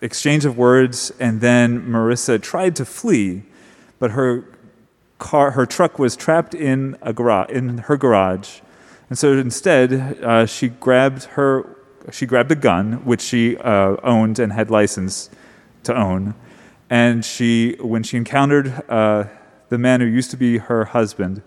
exchange 0.00 0.44
of 0.44 0.58
words, 0.58 1.12
and 1.20 1.40
then 1.40 1.86
Marissa 1.86 2.42
tried 2.42 2.74
to 2.74 2.84
flee, 2.84 3.44
but 4.00 4.10
her 4.10 4.44
car, 5.20 5.52
her 5.52 5.66
truck 5.66 5.98
was 5.98 6.16
trapped 6.16 6.54
in 6.54 6.96
a 7.02 7.12
garage, 7.12 7.50
in 7.50 7.78
her 7.78 7.96
garage, 7.96 8.60
and 9.08 9.16
so 9.16 9.32
instead 9.34 9.92
uh, 10.24 10.46
she 10.46 10.68
grabbed 10.68 11.24
her, 11.36 11.76
she 12.10 12.26
grabbed 12.26 12.50
a 12.50 12.56
gun 12.56 13.04
which 13.04 13.20
she 13.20 13.56
uh, 13.58 13.96
owned 14.02 14.40
and 14.40 14.52
had 14.52 14.70
license 14.70 15.30
to 15.84 15.94
own, 15.96 16.34
and 16.88 17.24
she, 17.24 17.76
when 17.80 18.02
she 18.02 18.16
encountered 18.16 18.82
uh, 18.88 19.24
the 19.68 19.78
man 19.78 20.00
who 20.00 20.06
used 20.06 20.30
to 20.32 20.36
be 20.36 20.58
her 20.58 20.86
husband, 20.86 21.42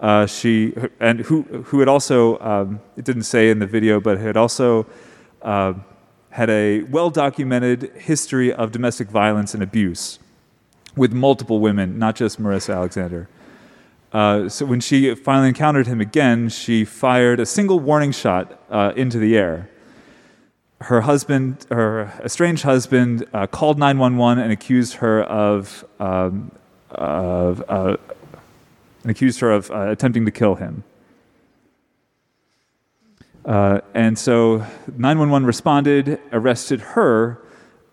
uh, 0.00 0.26
she 0.26 0.74
and 0.98 1.20
who 1.20 1.42
who 1.66 1.78
had 1.80 1.88
also 1.88 2.38
um, 2.40 2.80
it 2.96 3.04
didn't 3.04 3.24
say 3.24 3.50
in 3.50 3.58
the 3.58 3.66
video, 3.66 4.00
but 4.00 4.18
had 4.18 4.36
also 4.36 4.86
uh, 5.42 5.74
had 6.30 6.48
a 6.48 6.82
well 6.84 7.10
documented 7.10 7.92
history 7.96 8.52
of 8.52 8.72
domestic 8.72 9.08
violence 9.08 9.52
and 9.52 9.62
abuse 9.62 10.18
with 10.96 11.12
multiple 11.12 11.60
women, 11.60 11.98
not 11.98 12.16
just 12.16 12.40
Marissa 12.40 12.74
Alexander. 12.74 13.28
Uh, 14.12 14.48
so 14.48 14.66
when 14.66 14.80
she 14.80 15.14
finally 15.14 15.48
encountered 15.48 15.86
him 15.86 16.00
again, 16.00 16.48
she 16.48 16.84
fired 16.84 17.38
a 17.38 17.46
single 17.46 17.78
warning 17.78 18.10
shot 18.10 18.60
uh, 18.70 18.92
into 18.96 19.18
the 19.18 19.36
air. 19.36 19.70
Her 20.82 21.02
husband, 21.02 21.66
her 21.70 22.12
estranged 22.24 22.64
husband, 22.64 23.26
uh, 23.32 23.46
called 23.46 23.78
911 23.78 24.42
and 24.42 24.52
accused 24.52 24.94
her 24.94 25.22
of, 25.22 25.84
um, 26.00 26.50
of 26.90 27.62
uh, 27.68 27.96
and 29.02 29.10
accused 29.10 29.40
her 29.40 29.52
of 29.52 29.70
uh, 29.70 29.90
attempting 29.90 30.24
to 30.24 30.30
kill 30.30 30.56
him. 30.56 30.82
Uh, 33.44 33.80
and 33.94 34.18
so 34.18 34.58
911 34.86 35.46
responded, 35.46 36.20
arrested 36.32 36.80
her, 36.80 37.40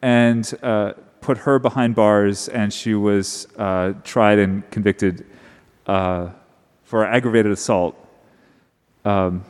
and 0.02 0.54
put 1.22 1.40
her 1.40 1.60
behind 1.60 1.96
bars, 1.96 2.48
and 2.48 2.74
she 2.74 2.94
was 2.94 3.48
uh, 3.58 3.94
tried 4.04 4.40
and 4.40 4.70
convicted 4.72 5.26
uh, 5.86 6.30
for 6.84 7.06
aggravated 7.06 7.52
assault. 7.52 7.96
Um, 9.06 9.44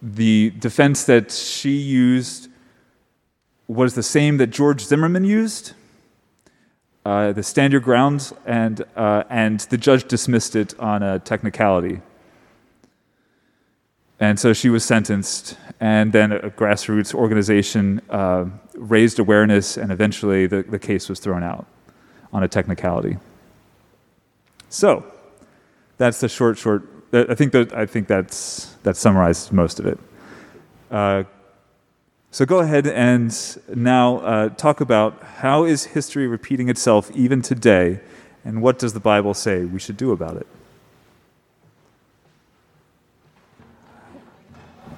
the 0.00 0.50
defense 0.50 1.04
that 1.04 1.30
she 1.30 1.76
used 1.76 2.48
was 3.66 3.94
the 3.94 4.02
same 4.02 4.36
that 4.38 4.48
George 4.48 4.80
Zimmerman 4.80 5.24
used. 5.24 5.72
Uh, 7.04 7.32
the 7.32 7.42
stand 7.42 7.72
your 7.72 7.80
ground, 7.80 8.32
and, 8.44 8.84
uh, 8.96 9.24
and 9.30 9.60
the 9.60 9.76
judge 9.76 10.06
dismissed 10.08 10.54
it 10.54 10.78
on 10.78 11.02
a 11.02 11.18
technicality. 11.18 12.00
And 14.20 14.38
so 14.38 14.52
she 14.52 14.68
was 14.68 14.84
sentenced, 14.84 15.56
and 15.78 16.12
then 16.12 16.32
a 16.32 16.50
grassroots 16.50 17.14
organization 17.14 18.00
uh, 18.10 18.46
raised 18.74 19.18
awareness, 19.18 19.76
and 19.76 19.92
eventually 19.92 20.46
the, 20.46 20.62
the 20.62 20.78
case 20.78 21.08
was 21.08 21.20
thrown 21.20 21.44
out 21.44 21.66
on 22.32 22.42
a 22.42 22.48
technicality. 22.48 23.16
So, 24.68 25.04
that's 25.98 26.20
the 26.20 26.28
short, 26.28 26.58
short. 26.58 26.88
I 27.12 27.34
think 27.34 27.52
that 27.52 27.72
I 27.72 27.86
think 27.86 28.06
that's 28.06 28.74
that 28.82 28.96
summarizes 28.96 29.50
most 29.50 29.80
of 29.80 29.86
it. 29.86 29.98
Uh, 30.90 31.24
so 32.30 32.44
go 32.44 32.58
ahead 32.58 32.86
and 32.86 33.34
now 33.74 34.18
uh, 34.18 34.48
talk 34.50 34.82
about 34.82 35.22
how 35.22 35.64
is 35.64 35.84
history 35.84 36.26
repeating 36.26 36.68
itself 36.68 37.10
even 37.12 37.40
today, 37.40 38.00
and 38.44 38.60
what 38.60 38.78
does 38.78 38.92
the 38.92 39.00
Bible 39.00 39.32
say 39.32 39.64
we 39.64 39.78
should 39.78 39.96
do 39.96 40.12
about 40.12 40.36
it? 40.36 40.46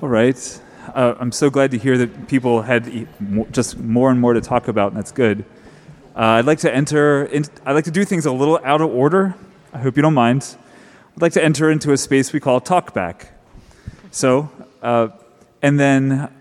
All 0.02 0.08
right. 0.08 0.60
Uh, 0.94 1.14
I'm 1.20 1.30
so 1.30 1.50
glad 1.50 1.72
to 1.72 1.76
hear 1.76 1.98
that 1.98 2.26
people 2.26 2.62
had 2.62 3.06
just 3.52 3.78
more 3.78 4.10
and 4.10 4.18
more 4.18 4.32
to 4.32 4.40
talk 4.40 4.66
about, 4.66 4.92
and 4.92 4.96
that's 4.96 5.12
good. 5.12 5.44
Uh, 6.16 6.40
I'd 6.40 6.46
like 6.46 6.60
to 6.60 6.74
enter. 6.74 7.24
In, 7.26 7.44
I'd 7.66 7.74
like 7.74 7.84
to 7.84 7.90
do 7.90 8.06
things 8.06 8.24
a 8.24 8.32
little 8.32 8.58
out 8.64 8.80
of 8.80 8.88
order. 8.88 9.34
I 9.74 9.78
hope 9.78 9.96
you 9.96 10.02
don't 10.02 10.14
mind. 10.14 10.56
I'd 11.14 11.20
like 11.20 11.34
to 11.34 11.44
enter 11.44 11.70
into 11.70 11.92
a 11.92 11.98
space 11.98 12.32
we 12.32 12.40
call 12.40 12.62
talkback. 12.62 13.26
So, 14.10 14.48
uh, 14.82 15.08
and 15.60 15.78
then 15.78 16.32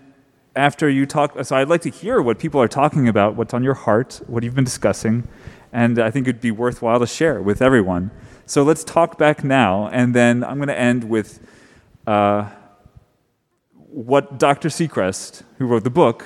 after 0.56 0.88
you 0.88 1.04
talk, 1.04 1.44
so 1.44 1.54
I'd 1.54 1.68
like 1.68 1.82
to 1.82 1.90
hear 1.90 2.22
what 2.22 2.38
people 2.38 2.62
are 2.62 2.68
talking 2.68 3.08
about, 3.08 3.34
what's 3.34 3.52
on 3.52 3.62
your 3.62 3.74
heart, 3.74 4.22
what 4.26 4.42
you've 4.42 4.54
been 4.54 4.64
discussing, 4.64 5.28
and 5.70 5.98
I 5.98 6.10
think 6.10 6.26
it'd 6.26 6.40
be 6.40 6.50
worthwhile 6.50 6.98
to 7.00 7.06
share 7.06 7.42
with 7.42 7.60
everyone. 7.60 8.10
So 8.46 8.62
let's 8.62 8.84
talk 8.84 9.18
back 9.18 9.44
now, 9.44 9.88
and 9.88 10.14
then 10.14 10.44
I'm 10.44 10.56
going 10.56 10.68
to 10.68 10.78
end 10.78 11.04
with. 11.04 11.46
Uh, 12.06 12.48
what 13.92 14.38
Dr. 14.38 14.68
Sechrest, 14.68 15.42
who 15.58 15.66
wrote 15.66 15.84
the 15.84 15.90
book, 15.90 16.24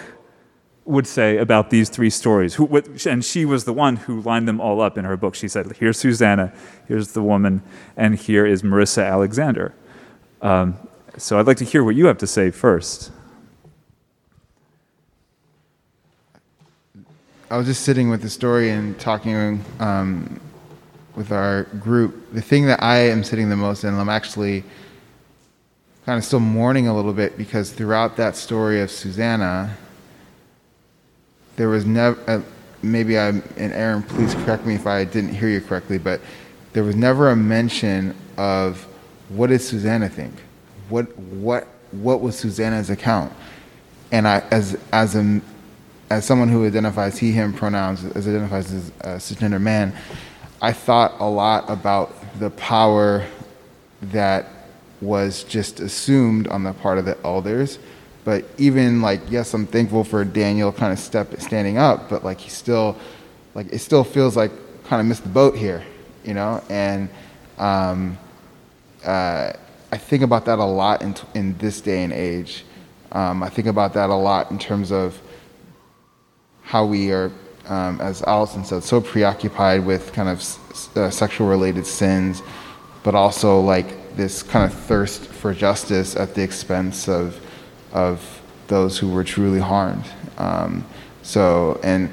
would 0.85 1.07
say 1.07 1.39
about 1.39 1.71
these 1.71 1.89
three 1.89 2.11
stories. 2.11 2.55
Who, 2.55 2.65
what, 2.65 3.07
and 3.07 3.25
she 3.25 3.45
was 3.45 3.65
the 3.65 3.73
one 3.73 3.97
who 3.97 4.21
lined 4.21 4.47
them 4.47 4.61
all 4.61 4.81
up 4.81 4.99
in 4.99 5.05
her 5.05 5.17
book. 5.17 5.35
She 5.35 5.49
said, 5.49 5.73
Here's 5.79 5.99
Susanna, 5.99 6.53
here's 6.87 7.13
the 7.13 7.23
woman, 7.23 7.63
and 7.97 8.15
here 8.17 8.45
is 8.45 8.63
Marissa 8.63 9.07
Alexander. 9.07 9.75
Um, 10.43 10.77
so 11.17 11.39
I'd 11.39 11.47
like 11.47 11.57
to 11.59 11.65
hear 11.65 11.83
what 11.83 11.95
you 11.95 12.07
have 12.07 12.19
to 12.19 12.27
say 12.27 12.51
first. 12.51 13.11
I 17.51 17.57
was 17.57 17.67
just 17.67 17.83
sitting 17.83 18.11
with 18.11 18.21
the 18.21 18.31
story 18.31 18.71
and 18.71 18.99
talking 18.99 19.65
um, 19.79 20.41
with 21.15 21.31
our 21.31 21.65
group. 21.79 22.33
The 22.33 22.43
thing 22.43 22.67
that 22.67 22.83
I 22.83 22.97
am 22.97 23.23
sitting 23.23 23.49
the 23.49 23.57
most 23.57 23.85
in, 23.85 23.95
I'm 23.95 24.09
actually 24.09 24.65
kind 26.05 26.19
of 26.19 26.25
still 26.25 26.41
mourning 26.41 26.87
a 26.87 26.95
little 26.95 27.13
bit 27.13 27.39
because 27.39 27.73
throughout 27.73 28.17
that 28.17 28.37
story 28.37 28.81
of 28.81 28.91
Susanna, 28.91 29.75
there 31.57 31.69
was 31.69 31.87
never, 31.87 32.19
uh, 32.31 32.43
maybe 32.83 33.19
I'm, 33.19 33.43
and 33.57 33.73
Aaron, 33.73 34.03
please 34.03 34.35
correct 34.35 34.67
me 34.67 34.75
if 34.75 34.87
I 34.87 35.05
didn't 35.05 35.35
hear 35.35 35.49
you 35.49 35.61
correctly, 35.61 35.99
but 35.99 36.21
there 36.75 36.85
was 36.85 36.97
never 36.97 37.31
a 37.31 37.37
mention 37.37 38.15
of 38.37 38.87
what 39.31 39.49
did 39.49 39.61
Susanna 39.61 40.09
think? 40.09 40.35
What, 40.91 41.17
what, 41.19 41.67
what 41.93 42.21
was 42.21 42.37
Susanna's 42.37 42.91
account? 42.91 43.33
And 44.13 44.29
I, 44.29 44.41
as, 44.51 44.79
as, 44.93 45.17
a, 45.17 45.41
as 46.11 46.27
someone 46.27 46.49
who 46.49 46.67
identifies 46.67 47.17
he, 47.17 47.33
him 47.33 47.55
pronouns, 47.55 48.05
as 48.05 48.29
identifies 48.29 48.73
as 48.73 48.89
a 49.01 49.17
cisgender 49.17 49.61
man, 49.61 49.97
I 50.61 50.73
thought 50.73 51.15
a 51.19 51.29
lot 51.29 51.65
about 51.71 52.15
the 52.39 52.51
power 52.51 53.25
that 54.03 54.49
was 55.01 55.45
just 55.45 55.81
assumed 55.81 56.47
on 56.49 56.65
the 56.65 56.73
part 56.73 56.99
of 56.99 57.05
the 57.05 57.17
elders 57.25 57.79
but 58.25 58.47
even 58.57 59.03
like, 59.03 59.21
yes, 59.29 59.53
I'm 59.53 59.67
thankful 59.67 60.03
for 60.03 60.25
Daniel 60.25 60.73
kind 60.73 60.93
of 60.93 60.99
step 60.99 61.39
standing 61.41 61.77
up, 61.77 62.09
but 62.09 62.25
like 62.25 62.41
he 62.41 62.49
still, 62.49 62.97
like 63.55 63.71
it 63.71 63.79
still 63.79 64.03
feels 64.03 64.35
like 64.35 64.51
kind 64.85 65.01
of 65.01 65.07
missed 65.07 65.25
the 65.25 65.29
boat 65.29 65.55
here, 65.55 65.85
you 66.25 66.33
know. 66.33 66.63
And 66.71 67.11
um, 67.59 68.19
uh, 69.05 69.53
I 69.93 69.99
think 69.99 70.23
about 70.23 70.47
that 70.47 70.59
a 70.59 70.65
lot 70.65 71.03
in 71.03 71.15
in 71.35 71.57
this 71.59 71.83
day 71.83 72.03
and 72.03 72.13
age. 72.13 72.65
Um, 73.13 73.43
I 73.43 73.51
think 73.51 73.69
about 73.69 73.93
that 73.93 74.09
a 74.09 74.15
lot 74.15 74.51
in 74.51 74.59
terms 74.59 74.91
of 74.91 75.21
how 76.63 76.87
we 76.87 77.13
are, 77.13 77.31
um, 77.69 78.01
as 78.01 78.23
Allison 78.23 78.65
said, 78.65 78.83
so 78.83 79.03
preoccupied 79.03 79.85
with 79.85 80.13
kind 80.15 80.31
of 80.31 80.43
uh, 80.97 81.11
sexual 81.11 81.47
related 81.47 81.87
sins, 81.87 82.43
but 83.03 83.15
also 83.15 83.61
like 83.61 83.87
this 84.17 84.43
kind 84.43 84.71
of 84.71 84.79
thirst 84.79 85.27
for 85.27 85.53
justice 85.55 86.17
at 86.17 86.35
the 86.35 86.43
expense 86.43 87.09
of 87.09 87.41
of 87.93 88.43
those 88.67 88.99
who 88.99 89.09
were 89.11 89.25
truly 89.25 89.61
harmed. 89.61 90.05
Um, 90.39 90.85
so, 91.23 91.81
and 91.83 92.11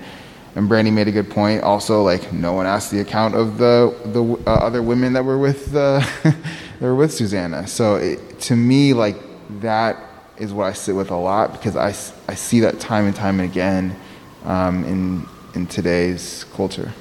and 0.56 0.68
Brandy 0.68 0.92
made 0.92 1.08
a 1.08 1.12
good 1.12 1.30
point. 1.30 1.64
Also, 1.64 2.04
like 2.04 2.34
no 2.34 2.54
one 2.54 2.66
asked 2.66 2.92
the 2.92 3.00
account 3.00 3.36
of 3.36 3.58
the 3.58 3.96
the 4.06 4.24
uh, 4.48 4.54
other 4.54 4.82
women 4.82 5.14
that 5.14 5.24
were 5.24 5.38
with 5.38 5.76
uh, 5.76 6.00
that 6.24 6.36
were 6.82 6.96
with 6.96 7.14
Susanna. 7.14 7.68
So, 7.68 7.96
it, 7.96 8.40
to 8.42 8.56
me, 8.56 8.94
like 8.94 9.18
that 9.62 9.98
is 10.38 10.54
what 10.54 10.66
I 10.66 10.74
sit 10.74 10.96
with 10.96 11.12
a 11.12 11.16
lot 11.16 11.54
because 11.54 11.76
I, 11.76 11.90
I 12.32 12.36
see 12.36 12.62
that 12.62 12.80
time 12.80 13.06
and 13.06 13.16
time 13.16 13.40
and 13.40 13.50
again 13.50 13.96
um, 14.46 14.84
in 14.86 15.28
in 15.54 15.68
today's 15.68 16.46
culture. 16.56 16.92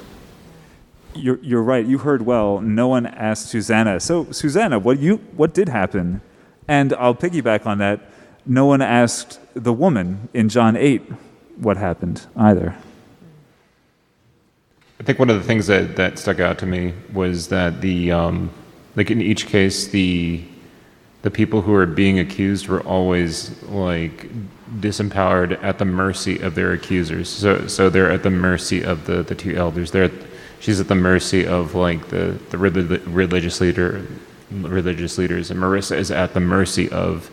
You're, 1.13 1.39
you're 1.41 1.63
right. 1.63 1.85
You 1.85 1.97
heard 1.97 2.23
well. 2.23 2.61
No 2.61 2.87
one 2.87 3.05
asked 3.05 3.49
Susanna. 3.49 3.99
So, 3.99 4.31
Susanna, 4.31 4.79
what 4.79 4.99
you 4.99 5.17
what 5.35 5.53
did 5.53 5.69
happen? 5.69 6.21
And 6.67 6.93
I'll 6.93 7.15
piggyback 7.15 7.65
on 7.65 7.79
that 7.79 8.11
no 8.45 8.65
one 8.65 8.81
asked 8.81 9.39
the 9.53 9.73
woman 9.73 10.29
in 10.33 10.49
John 10.49 10.75
8 10.75 11.01
what 11.57 11.77
happened 11.77 12.25
either. 12.35 12.75
I 14.99 15.03
think 15.03 15.19
one 15.19 15.29
of 15.29 15.37
the 15.37 15.43
things 15.43 15.67
that, 15.67 15.95
that 15.95 16.19
stuck 16.19 16.39
out 16.39 16.59
to 16.59 16.65
me 16.65 16.93
was 17.13 17.47
that 17.47 17.81
the, 17.81 18.11
um, 18.11 18.51
like 18.95 19.09
in 19.09 19.21
each 19.21 19.47
case, 19.47 19.87
the, 19.87 20.43
the 21.23 21.31
people 21.31 21.61
who 21.61 21.71
were 21.71 21.85
being 21.85 22.19
accused 22.19 22.67
were 22.67 22.81
always 22.81 23.61
like 23.63 24.29
disempowered 24.79 25.61
at 25.63 25.79
the 25.79 25.85
mercy 25.85 26.39
of 26.39 26.55
their 26.55 26.71
accusers. 26.71 27.29
So, 27.29 27.67
so 27.67 27.89
they're 27.89 28.11
at 28.11 28.23
the 28.23 28.29
mercy 28.29 28.83
of 28.83 29.05
the, 29.05 29.23
the 29.23 29.35
two 29.35 29.55
elders. 29.55 29.91
They're 29.91 30.05
at, 30.05 30.11
she's 30.61 30.79
at 30.79 30.87
the 30.87 30.95
mercy 30.95 31.45
of 31.45 31.75
like 31.75 32.07
the, 32.07 32.37
the 32.51 32.57
religious 32.57 33.59
leader, 33.59 34.07
religious 34.51 35.17
leaders, 35.17 35.51
and 35.51 35.59
Marissa 35.59 35.97
is 35.97 36.11
at 36.11 36.33
the 36.33 36.39
mercy 36.39 36.89
of 36.89 37.29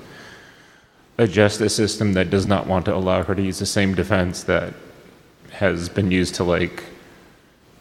a 1.19 1.29
justice 1.29 1.77
system 1.77 2.15
that 2.15 2.31
does 2.31 2.47
not 2.47 2.67
want 2.67 2.85
to 2.87 2.95
allow 2.95 3.23
her 3.23 3.35
to 3.35 3.43
use 3.43 3.59
the 3.59 3.67
same 3.67 3.95
defense 3.95 4.45
that 4.45 4.73
has 5.53 5.89
been 5.89 6.11
used 6.11 6.35
to 6.37 6.45
like 6.45 6.85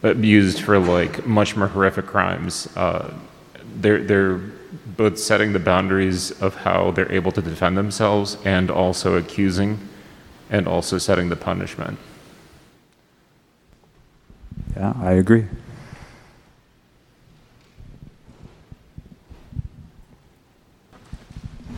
abused 0.02 0.60
for 0.60 0.78
like 0.78 1.26
much 1.26 1.56
more 1.56 1.68
horrific 1.68 2.06
crimes. 2.06 2.68
Uh, 2.76 3.12
they're 3.76 4.02
they're 4.02 4.40
both 4.96 5.18
setting 5.18 5.52
the 5.52 5.58
boundaries 5.58 6.30
of 6.42 6.54
how 6.56 6.90
they're 6.90 7.10
able 7.10 7.32
to 7.32 7.40
defend 7.40 7.78
themselves 7.78 8.36
and 8.44 8.70
also 8.70 9.16
accusing 9.16 9.78
and 10.50 10.66
also 10.68 10.98
setting 10.98 11.28
the 11.28 11.36
punishment. 11.36 11.98
Yeah, 14.78 14.94
I 15.00 15.14
agree. 15.14 15.44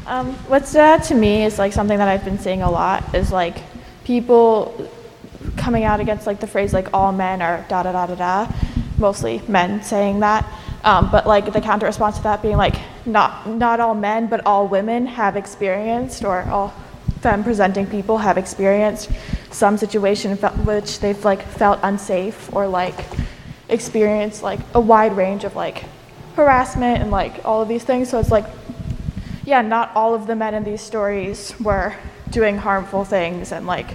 Um, 0.07 0.35
what 0.49 0.67
stood 0.67 0.81
out 0.83 1.05
to 1.05 1.15
me 1.15 1.45
is 1.45 1.59
like 1.59 1.73
something 1.73 1.97
that 1.97 2.09
I've 2.09 2.25
been 2.25 2.39
seeing 2.39 2.61
a 2.61 2.71
lot 2.71 3.15
is 3.15 3.33
like 3.33 3.57
people 4.05 4.91
coming 5.57 5.85
out 5.85 6.01
against 6.01 6.27
like 6.27 6.41
the 6.41 6.47
phrase 6.47 6.75
like 6.75 6.93
all 6.93 7.11
men 7.11 7.41
are 7.41 7.65
da 7.71 7.83
da 7.83 7.93
da 7.93 8.07
da 8.07 8.15
da, 8.17 8.53
mostly 8.99 9.41
men 9.49 9.83
saying 9.83 10.21
that. 10.21 10.47
Um, 10.85 11.11
but 11.11 11.27
like 11.27 11.51
the 11.55 11.61
counter 11.61 11.87
response 11.87 12.19
to 12.19 12.23
that 12.25 12.43
being 12.43 12.59
like 12.59 12.77
not 13.07 13.47
not 13.49 13.81
all 13.81 13.95
men 13.95 14.27
but 14.27 14.45
all 14.45 14.69
women 14.69 15.07
have 15.07 15.37
experienced 15.37 16.23
or 16.23 16.43
all 16.51 16.75
femme 17.23 17.45
presenting 17.45 17.87
people 17.87 18.19
have 18.19 18.37
experienced 18.37 19.11
some 19.51 19.77
situation 19.77 20.37
which 20.37 21.01
they've 21.01 21.25
like 21.25 21.43
felt 21.43 21.81
unsafe 21.83 22.53
or 22.55 22.69
like 22.69 23.05
experienced 23.69 24.43
like 24.43 24.61
a 24.75 24.81
wide 24.81 25.17
range 25.17 25.45
of 25.45 25.57
like 25.57 25.85
harassment 26.37 27.03
and 27.03 27.11
like 27.11 27.45
all 27.45 27.63
of 27.63 27.69
these 27.69 27.85
things. 27.85 28.09
So 28.09 28.19
it's 28.19 28.31
like 28.31 28.47
yeah, 29.45 29.63
not 29.63 29.91
all 29.97 30.15
of 30.15 30.27
the 30.27 30.37
men 30.37 30.55
in 30.55 30.65
these 30.65 30.81
stories 30.81 31.55
were 31.59 31.95
doing 32.31 32.59
harmful 32.59 33.05
things 33.05 33.53
and 33.53 33.67
like 33.67 33.91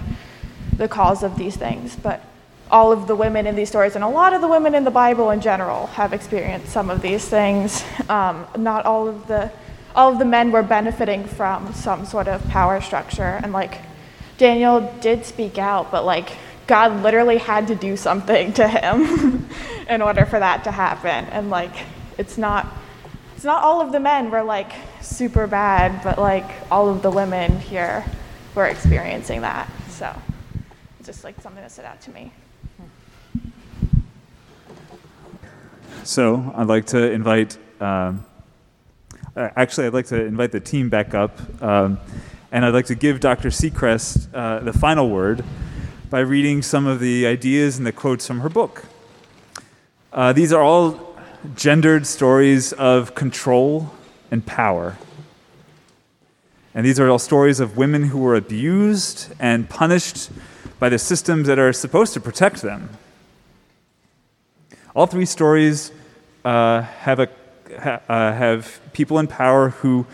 the 0.76 0.88
cause 0.88 1.22
of 1.22 1.38
these 1.38 1.56
things, 1.56 1.96
but 1.96 2.22
all 2.70 2.92
of 2.92 3.06
the 3.06 3.14
women 3.14 3.46
in 3.46 3.54
these 3.54 3.68
stories 3.68 3.94
and 3.94 4.04
a 4.04 4.08
lot 4.08 4.34
of 4.34 4.40
the 4.40 4.48
women 4.48 4.74
in 4.74 4.84
the 4.84 4.90
Bible 4.90 5.30
in 5.30 5.40
general 5.40 5.86
have 5.88 6.12
experienced 6.12 6.72
some 6.72 6.90
of 6.90 7.00
these 7.00 7.26
things. 7.26 7.84
Um, 8.08 8.46
not 8.56 8.84
all 8.86 9.08
of 9.08 9.26
the 9.26 9.50
all 9.94 10.12
of 10.12 10.18
the 10.18 10.24
men 10.26 10.52
were 10.52 10.62
benefiting 10.62 11.24
from 11.24 11.72
some 11.72 12.04
sort 12.04 12.28
of 12.28 12.46
power 12.48 12.80
structure 12.82 13.40
and 13.42 13.52
like 13.52 13.80
Daniel 14.38 14.92
did 15.00 15.24
speak 15.24 15.58
out, 15.58 15.90
but 15.90 16.04
like 16.04 16.30
God 16.66 17.02
literally 17.02 17.38
had 17.38 17.68
to 17.68 17.74
do 17.74 17.96
something 17.96 18.52
to 18.54 18.68
him 18.68 19.48
in 19.88 20.02
order 20.02 20.24
for 20.24 20.38
that 20.38 20.64
to 20.64 20.70
happen. 20.70 21.24
And 21.26 21.50
like 21.50 21.74
it's 22.18 22.36
not 22.38 22.66
it's 23.34 23.44
not 23.44 23.62
all 23.62 23.80
of 23.80 23.92
the 23.92 24.00
men 24.00 24.30
were 24.30 24.42
like 24.42 24.72
super 25.02 25.46
bad, 25.46 26.02
but 26.02 26.18
like 26.18 26.50
all 26.70 26.88
of 26.88 27.02
the 27.02 27.10
women 27.10 27.60
here 27.60 28.04
were 28.54 28.66
experiencing 28.66 29.42
that. 29.42 29.70
So 29.90 30.14
it's 30.98 31.06
just 31.06 31.22
like 31.22 31.40
something 31.40 31.62
that 31.62 31.70
stood 31.70 31.84
out 31.84 32.00
to 32.02 32.10
me. 32.10 32.32
So 36.02 36.52
I'd 36.56 36.68
like 36.68 36.86
to 36.86 37.10
invite, 37.10 37.58
um, 37.80 38.24
uh, 39.34 39.50
actually, 39.56 39.88
I'd 39.88 39.92
like 39.92 40.06
to 40.06 40.24
invite 40.24 40.52
the 40.52 40.60
team 40.60 40.88
back 40.88 41.14
up, 41.14 41.36
um, 41.62 41.98
and 42.52 42.64
I'd 42.64 42.74
like 42.74 42.86
to 42.86 42.94
give 42.94 43.20
Dr. 43.20 43.48
Sechrest 43.48 44.28
uh, 44.32 44.60
the 44.60 44.72
final 44.72 45.10
word 45.10 45.44
by 46.10 46.20
reading 46.20 46.62
some 46.62 46.86
of 46.86 47.00
the 47.00 47.26
ideas 47.26 47.78
and 47.78 47.86
the 47.86 47.92
quotes 47.92 48.26
from 48.26 48.40
her 48.40 48.48
book. 48.48 48.84
Uh, 50.12 50.32
these 50.32 50.52
are 50.52 50.62
all 50.62 51.16
gendered 51.54 52.06
stories 52.06 52.72
of 52.72 53.14
control 53.14 53.90
and 54.30 54.46
power. 54.46 54.96
And 56.74 56.86
these 56.86 57.00
are 57.00 57.08
all 57.08 57.18
stories 57.18 57.58
of 57.58 57.76
women 57.76 58.04
who 58.04 58.18
were 58.18 58.36
abused 58.36 59.32
and 59.40 59.68
punished 59.68 60.30
by 60.78 60.88
the 60.88 60.98
systems 60.98 61.46
that 61.48 61.58
are 61.58 61.72
supposed 61.72 62.12
to 62.14 62.20
protect 62.20 62.62
them. 62.62 62.90
All 64.94 65.06
three 65.06 65.26
stories 65.26 65.90
uh, 66.44 66.82
have, 66.82 67.18
a, 67.18 67.28
ha, 67.80 68.00
uh, 68.08 68.32
have 68.32 68.80
people 68.92 69.18
in 69.18 69.26
power 69.26 69.70
who 69.70 70.06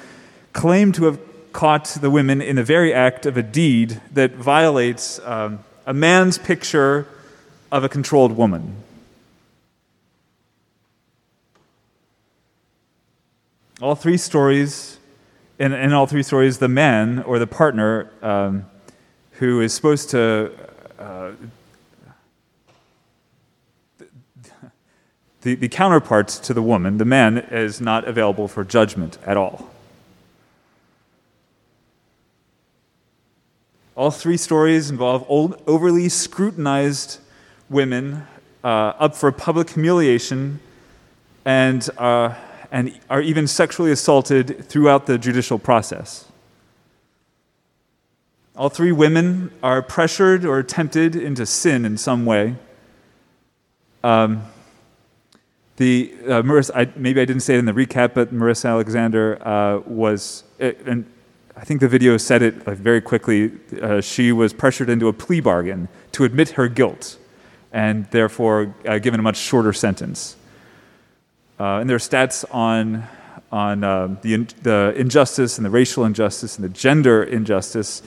claim 0.53 0.93
to 0.93 1.05
have 1.05 1.19
caught 1.53 1.87
the 2.01 2.11
women 2.11 2.41
in 2.41 2.57
the 2.57 2.65
very 2.65 2.93
act 2.93 3.27
of 3.27 3.37
a 3.37 3.43
deed 3.43 4.01
that 4.13 4.33
violates 4.33 5.19
um, 5.21 5.61
a 5.87 5.95
man's 5.95 6.39
picture 6.39 7.07
of 7.71 7.85
a 7.85 7.89
controlled 7.89 8.37
woman. 8.37 8.83
all 13.83 13.97
three 13.97 14.17
stories, 14.17 14.99
in, 15.59 15.73
in 15.73 15.93
all 15.93 16.07
three 16.07 16.23
stories, 16.23 16.59
the 16.59 16.69
man 16.69 17.19
or 17.25 17.41
the 17.41 17.49
partner 17.49 18.09
um, 18.23 18.65
who 19.33 19.61
is 19.61 19.75
supposed 19.75 20.09
to. 20.11 20.53
Uh, 20.99 21.33
the, 25.41 25.57
the 25.57 25.69
counterpart 25.69 26.29
to 26.29 26.55
the 26.55 26.63
woman, 26.63 26.99
the 26.99 27.05
man, 27.05 27.39
is 27.39 27.81
not 27.81 28.07
available 28.07 28.47
for 28.47 28.63
judgment 28.63 29.19
at 29.27 29.37
all. 29.37 29.72
All 33.95 34.11
three 34.11 34.39
stories 34.39 34.91
involve 34.91 35.25
old, 35.29 35.61
overly 35.67 36.09
scrutinized 36.09 37.21
women 37.69 38.27
uh, 38.65 38.95
up 38.99 39.15
for 39.15 39.31
public 39.31 39.71
humiliation 39.71 40.61
and, 41.45 41.89
uh, 41.99 42.35
and 42.71 42.99
are 43.11 43.21
even 43.21 43.47
sexually 43.47 43.93
assaulted 43.93 44.67
throughout 44.67 45.05
the 45.05 45.19
judicial 45.19 45.59
process. 45.59 46.25
All 48.57 48.71
three 48.71 48.93
women 48.93 49.51
are 49.63 49.83
pressured 49.83 50.47
or 50.47 50.63
tempted 50.63 51.15
into 51.15 51.45
sin 51.45 51.85
in 51.85 51.99
some 51.99 52.25
way. 52.25 52.57
Um, 54.03 54.43
the 55.77 56.15
uh, 56.25 56.43
Marissa, 56.43 56.71
I, 56.75 56.93
maybe 56.97 57.21
I 57.21 57.27
didn't 57.27 57.43
say 57.43 57.57
it 57.57 57.59
in 57.59 57.67
the 57.67 57.73
recap, 57.73 58.15
but 58.15 58.33
Marissa 58.33 58.71
Alexander 58.71 59.39
uh, 59.47 59.81
was, 59.81 60.45
uh, 60.61 60.73
and 60.87 61.12
I 61.57 61.65
think 61.65 61.81
the 61.81 61.89
video 61.89 62.17
said 62.17 62.43
it 62.43 62.67
like, 62.67 62.79
very 62.79 63.01
quickly. 63.01 63.53
Uh, 63.81 64.01
she 64.01 64.33
was 64.33 64.53
pressured 64.53 64.89
into 64.89 65.09
a 65.09 65.13
plea 65.13 65.41
bargain 65.41 65.89
to 66.13 66.25
admit 66.25 66.51
her 66.51 66.69
guilt, 66.69 67.19
and 67.73 68.11
therefore 68.11 68.75
uh, 68.87 68.99
given 68.99 69.21
a 69.21 69.23
much 69.23 69.37
shorter 69.37 69.73
sentence. 69.73 70.37
Uh, 71.61 71.79
and 71.79 71.89
there 71.89 71.97
are 71.97 72.01
stats 72.01 72.45
on 72.53 73.05
on 73.51 73.85
um, 73.85 74.19
the, 74.23 74.33
in, 74.33 74.49
the 74.63 74.95
injustice 74.97 75.59
and 75.59 75.67
the 75.67 75.71
racial 75.71 76.07
injustice 76.07 76.57
and 76.57 76.65
the 76.65 76.71
gender 76.71 77.23
injustice 77.23 78.03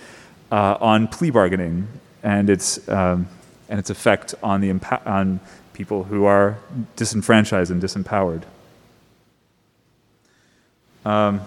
on 0.52 1.08
plea 1.08 1.30
bargaining 1.30 1.88
and 2.24 2.50
its 2.50 2.90
um, 2.90 3.28
and 3.70 3.80
its 3.80 3.90
effect 3.90 4.34
on 4.42 4.62
the 4.62 4.72
on 5.06 5.40
people 5.74 6.04
who 6.06 6.26
are 6.26 6.58
disenfranchised 6.96 7.72
and 7.72 7.82
disempowered. 7.82 8.44
Um, 11.06 11.42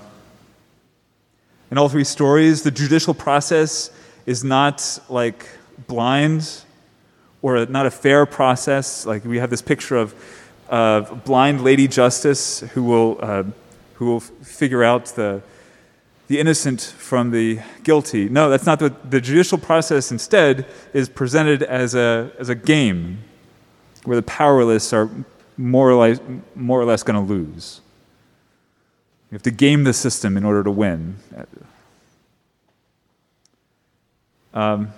in 1.71 1.79
all 1.79 1.89
three 1.89 2.05
stories, 2.05 2.63
the 2.63 2.71
judicial 2.71 3.15
process 3.15 3.91
is 4.27 4.43
not 4.43 4.99
like 5.09 5.47
blind 5.87 6.63
or 7.43 7.67
not 7.67 7.87
a 7.87 7.91
fair 7.91 8.27
process. 8.27 9.07
Like 9.07 9.25
we 9.25 9.39
have 9.39 9.51
this 9.51 9.63
picture 9.63 9.97
of 9.97 10.15
uh, 10.71 11.01
blind 11.01 11.63
lady 11.63 11.89
justice 11.89 12.61
who 12.61 12.83
will, 12.83 13.19
uh, 13.21 13.45
who 13.95 14.07
will 14.07 14.21
figure 14.21 14.83
out 14.83 15.07
the, 15.07 15.43
the 16.29 16.39
innocent 16.39 16.81
from 16.81 17.31
the 17.31 17.61
guilty. 17.83 18.29
No, 18.29 18.51
that's 18.51 18.67
not 18.67 18.79
the, 18.79 18.95
the 19.09 19.21
judicial 19.21 19.59
process. 19.59 20.11
Instead, 20.11 20.67
is 20.93 21.09
presented 21.09 21.63
as 21.63 21.95
a, 21.95 22.31
as 22.39 22.49
a 22.49 22.55
game 22.55 23.19
where 24.05 24.17
the 24.17 24.23
powerless 24.23 24.93
are 24.93 25.11
more 25.57 25.91
or 25.91 25.95
less, 25.95 26.21
more 26.55 26.81
or 26.81 26.85
less 26.85 27.03
going 27.03 27.27
to 27.27 27.33
lose. 27.33 27.81
You 29.31 29.35
have 29.35 29.43
to 29.43 29.51
game 29.51 29.85
the 29.85 29.93
system 29.93 30.39
in 30.39 30.45
order 30.45 30.63
to 30.63 30.71
win. 30.71 31.17
Um, 34.55 34.93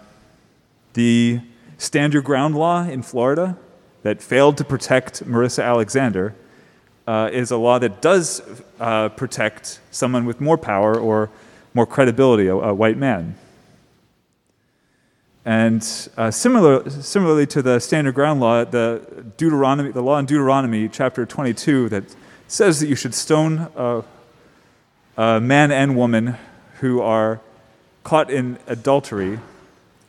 the 0.93 1.41
stand 1.79 2.13
your 2.13 2.23
ground 2.23 2.55
law 2.55 2.85
in 2.85 3.03
Florida 3.03 3.57
that 4.03 4.23
failed 4.23 4.57
to 4.59 4.65
protect 4.65 5.25
Marissa 5.25 5.65
Alexander 5.65 6.35
uh, 7.09 7.29
is 7.33 7.51
a 7.51 7.57
law 7.57 7.81
that 7.81 8.01
does 8.01 8.41
uh, 8.79 9.09
protect 9.09 9.81
someone 9.91 10.25
with 10.25 10.41
more 10.41 10.57
power 10.57 10.97
or 10.97 11.29
more 11.75 11.87
credibility, 11.87 12.47
a, 12.47 12.55
a 12.55 12.73
white 12.73 12.97
man. 12.97 13.35
And 15.45 15.83
uh, 16.17 16.31
similar, 16.31 16.89
similarly 16.89 17.47
to 17.49 17.63
the 17.63 17.81
standard 17.81 18.15
ground 18.15 18.41
law, 18.41 18.65
the 18.65 19.25
Deuteronomy, 19.37 19.91
the 19.91 20.03
law 20.03 20.19
in 20.19 20.27
Deuteronomy, 20.27 20.89
chapter 20.89 21.27
22, 21.27 21.89
that 21.89 22.05
says 22.47 22.79
that 22.79 22.87
you 22.87 22.95
should 22.95 23.15
stone 23.15 23.69
a, 25.21 25.37
a 25.37 25.41
man 25.41 25.71
and 25.71 25.97
woman 25.97 26.37
who 26.81 27.01
are 27.01 27.41
caught 28.03 28.31
in 28.31 28.59
adultery, 28.67 29.39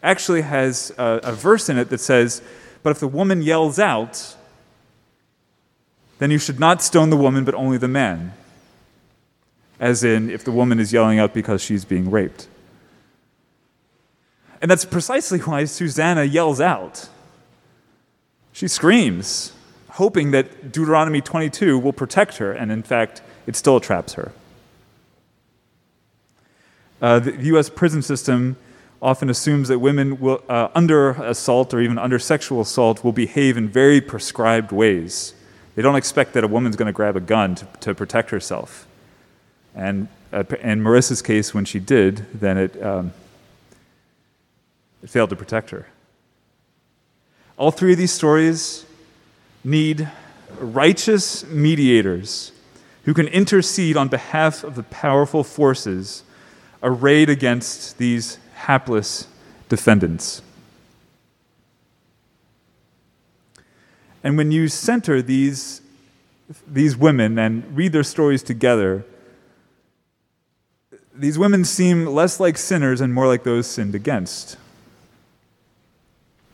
actually 0.02 0.42
has 0.42 0.92
a, 0.98 1.20
a 1.24 1.34
verse 1.34 1.70
in 1.70 1.78
it 1.78 1.90
that 1.90 2.00
says, 2.00 2.42
"But 2.84 2.92
if 2.92 3.00
the 3.00 3.08
woman 3.08 3.42
yells 3.42 3.78
out, 3.78 4.36
then 6.20 6.32
you 6.32 6.40
should 6.40 6.60
not 6.60 6.82
stone 6.82 7.10
the 7.10 7.18
woman, 7.18 7.44
but 7.44 7.54
only 7.56 7.78
the 7.78 7.88
man." 7.88 8.34
As 9.80 10.04
in, 10.04 10.30
if 10.30 10.44
the 10.44 10.52
woman 10.52 10.80
is 10.80 10.94
yelling 10.94 11.20
out 11.20 11.34
because 11.34 11.62
she's 11.62 11.86
being 11.86 12.12
raped. 12.12 12.48
And 14.62 14.70
that's 14.70 14.86
precisely 14.86 15.40
why 15.50 15.66
Susanna 15.66 16.24
yells 16.24 16.62
out. 16.62 17.10
She 18.54 18.68
screams, 18.68 19.54
hoping 19.90 20.32
that 20.32 20.72
Deuteronomy 20.72 21.22
22 21.22 21.80
will 21.80 21.94
protect 21.94 22.38
her, 22.38 22.52
and 22.52 22.72
in 22.72 22.84
fact, 22.84 23.22
it 23.48 23.56
still 23.56 23.80
traps 23.80 24.14
her. 24.14 24.32
Uh, 27.02 27.20
the 27.20 27.36
U.S. 27.46 27.70
prison 27.70 28.02
system 28.02 28.56
often 29.02 29.30
assumes 29.30 29.68
that 29.70 29.80
women 29.80 30.20
will, 30.20 30.44
uh, 30.48 30.68
under 30.76 31.12
assault 31.12 31.74
or 31.74 31.82
even 31.82 31.98
under 31.98 32.20
sexual 32.20 32.62
assault 32.62 33.04
will 33.04 33.12
behave 33.12 33.58
in 33.58 33.68
very 33.68 34.00
prescribed 34.00 34.72
ways. 34.72 35.34
They 35.76 35.82
don't 35.82 35.96
expect 35.96 36.34
that 36.34 36.44
a 36.44 36.48
woman's 36.48 36.76
going 36.76 36.88
to 36.88 36.94
grab 36.94 37.16
a 37.16 37.22
gun 37.22 37.56
to, 37.56 37.68
to 37.82 37.96
protect 37.96 38.30
herself. 38.30 38.88
And 39.74 40.08
uh, 40.32 40.44
in 40.62 40.82
Marissa's 40.82 41.22
case, 41.22 41.54
when 41.54 41.66
she 41.66 41.80
did, 41.80 42.18
then 42.34 42.58
it, 42.58 42.84
um, 42.84 43.14
it 45.02 45.10
failed 45.10 45.32
to 45.32 45.36
protect 45.36 45.72
her. 45.72 45.88
All 47.58 47.72
three 47.72 47.94
of 47.94 47.98
these 47.98 48.12
stories 48.12 48.86
need 49.64 50.10
righteous 50.60 51.44
mediators 51.46 52.52
who 53.06 53.14
can 53.14 53.28
intercede 53.28 53.98
on 53.98 54.10
behalf 54.10 54.64
of 54.64 54.76
the 54.76 54.84
powerful 54.84 55.44
forces 55.44 56.24
arrayed 56.84 57.30
against 57.30 57.98
these 57.98 58.38
hapless 58.56 59.28
defendants. 59.70 60.42
And 64.24 64.38
when 64.38 64.52
you 64.52 64.68
center 64.68 65.22
these, 65.22 65.82
these 66.68 66.96
women 66.96 67.40
and 67.40 67.76
read 67.76 67.92
their 67.92 68.04
stories 68.04 68.44
together, 68.44 69.04
these 71.14 71.38
women 71.38 71.66
seem 71.66 72.06
less 72.06 72.40
like 72.40 72.58
sinners 72.58 73.02
and 73.02 73.14
more 73.14 73.28
like 73.28 73.44
those 73.44 73.68
sinned 73.68 73.96
against. 73.96 74.58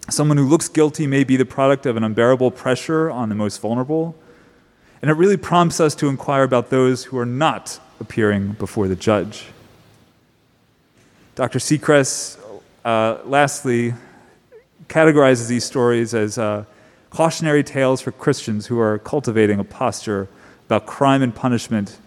Someone 0.09 0.37
who 0.37 0.47
looks 0.47 0.69
guilty 0.69 1.05
may 1.05 1.23
be 1.23 1.35
the 1.35 1.45
product 1.45 1.85
of 1.85 1.97
an 1.97 2.03
unbearable 2.03 2.51
pressure 2.51 3.11
on 3.11 3.29
the 3.29 3.35
most 3.35 3.59
vulnerable. 3.59 4.15
And 5.01 5.11
it 5.11 5.15
really 5.15 5.37
prompts 5.37 5.79
us 5.79 5.93
to 5.95 6.07
inquire 6.07 6.43
about 6.43 6.69
those 6.69 7.05
who 7.05 7.17
are 7.17 7.25
not 7.25 7.79
appearing 7.99 8.53
before 8.53 8.87
the 8.87 8.95
judge. 8.95 9.47
Dr. 11.37 11.59
Sechrest, 11.59 12.39
uh, 12.83 13.19
lastly, 13.23 13.93
categorizes 14.87 15.47
these 15.47 15.63
stories 15.63 16.15
as 16.15 16.39
uh, 16.39 16.65
cautionary 17.11 17.63
tales 17.63 18.01
for 18.01 18.11
Christians 18.11 18.65
who 18.65 18.79
are 18.79 18.97
cultivating 18.97 19.59
a 19.59 19.63
posture 19.63 20.27
about 20.65 20.87
crime 20.87 21.21
and 21.21 21.35
punishment 21.35 21.99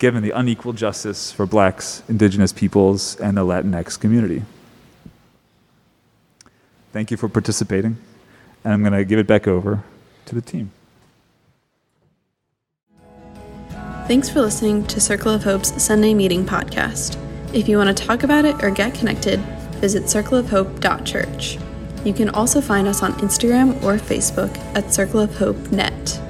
given 0.00 0.24
the 0.24 0.32
unequal 0.32 0.72
justice 0.72 1.30
for 1.30 1.46
blacks, 1.46 2.02
indigenous 2.08 2.52
peoples, 2.52 3.14
and 3.20 3.36
the 3.36 3.42
Latinx 3.42 3.98
community. 3.98 4.42
Thank 6.92 7.12
you 7.12 7.16
for 7.16 7.28
participating. 7.28 7.96
And 8.64 8.72
I'm 8.72 8.80
going 8.80 8.92
to 8.92 9.04
give 9.04 9.20
it 9.20 9.28
back 9.28 9.46
over 9.46 9.84
to 10.26 10.34
the 10.34 10.42
team. 10.42 10.72
Thanks 14.08 14.28
for 14.28 14.40
listening 14.40 14.84
to 14.88 15.00
Circle 15.00 15.30
of 15.32 15.44
Hope's 15.44 15.80
Sunday 15.80 16.12
Meeting 16.12 16.44
podcast. 16.44 17.20
If 17.54 17.68
you 17.68 17.78
want 17.78 17.96
to 17.96 18.04
talk 18.04 18.24
about 18.24 18.44
it 18.44 18.64
or 18.64 18.70
get 18.72 18.94
connected, 18.94 19.38
visit 19.78 20.04
circleofhope.church. 20.04 21.58
You 22.04 22.12
can 22.12 22.28
also 22.30 22.60
find 22.60 22.88
us 22.88 23.00
on 23.00 23.12
Instagram 23.14 23.80
or 23.84 23.94
Facebook 23.94 24.58
at 24.74 24.92
Circle 24.92 25.20
of 25.20 25.36
Hope 25.36 25.70
Net. 25.70 26.20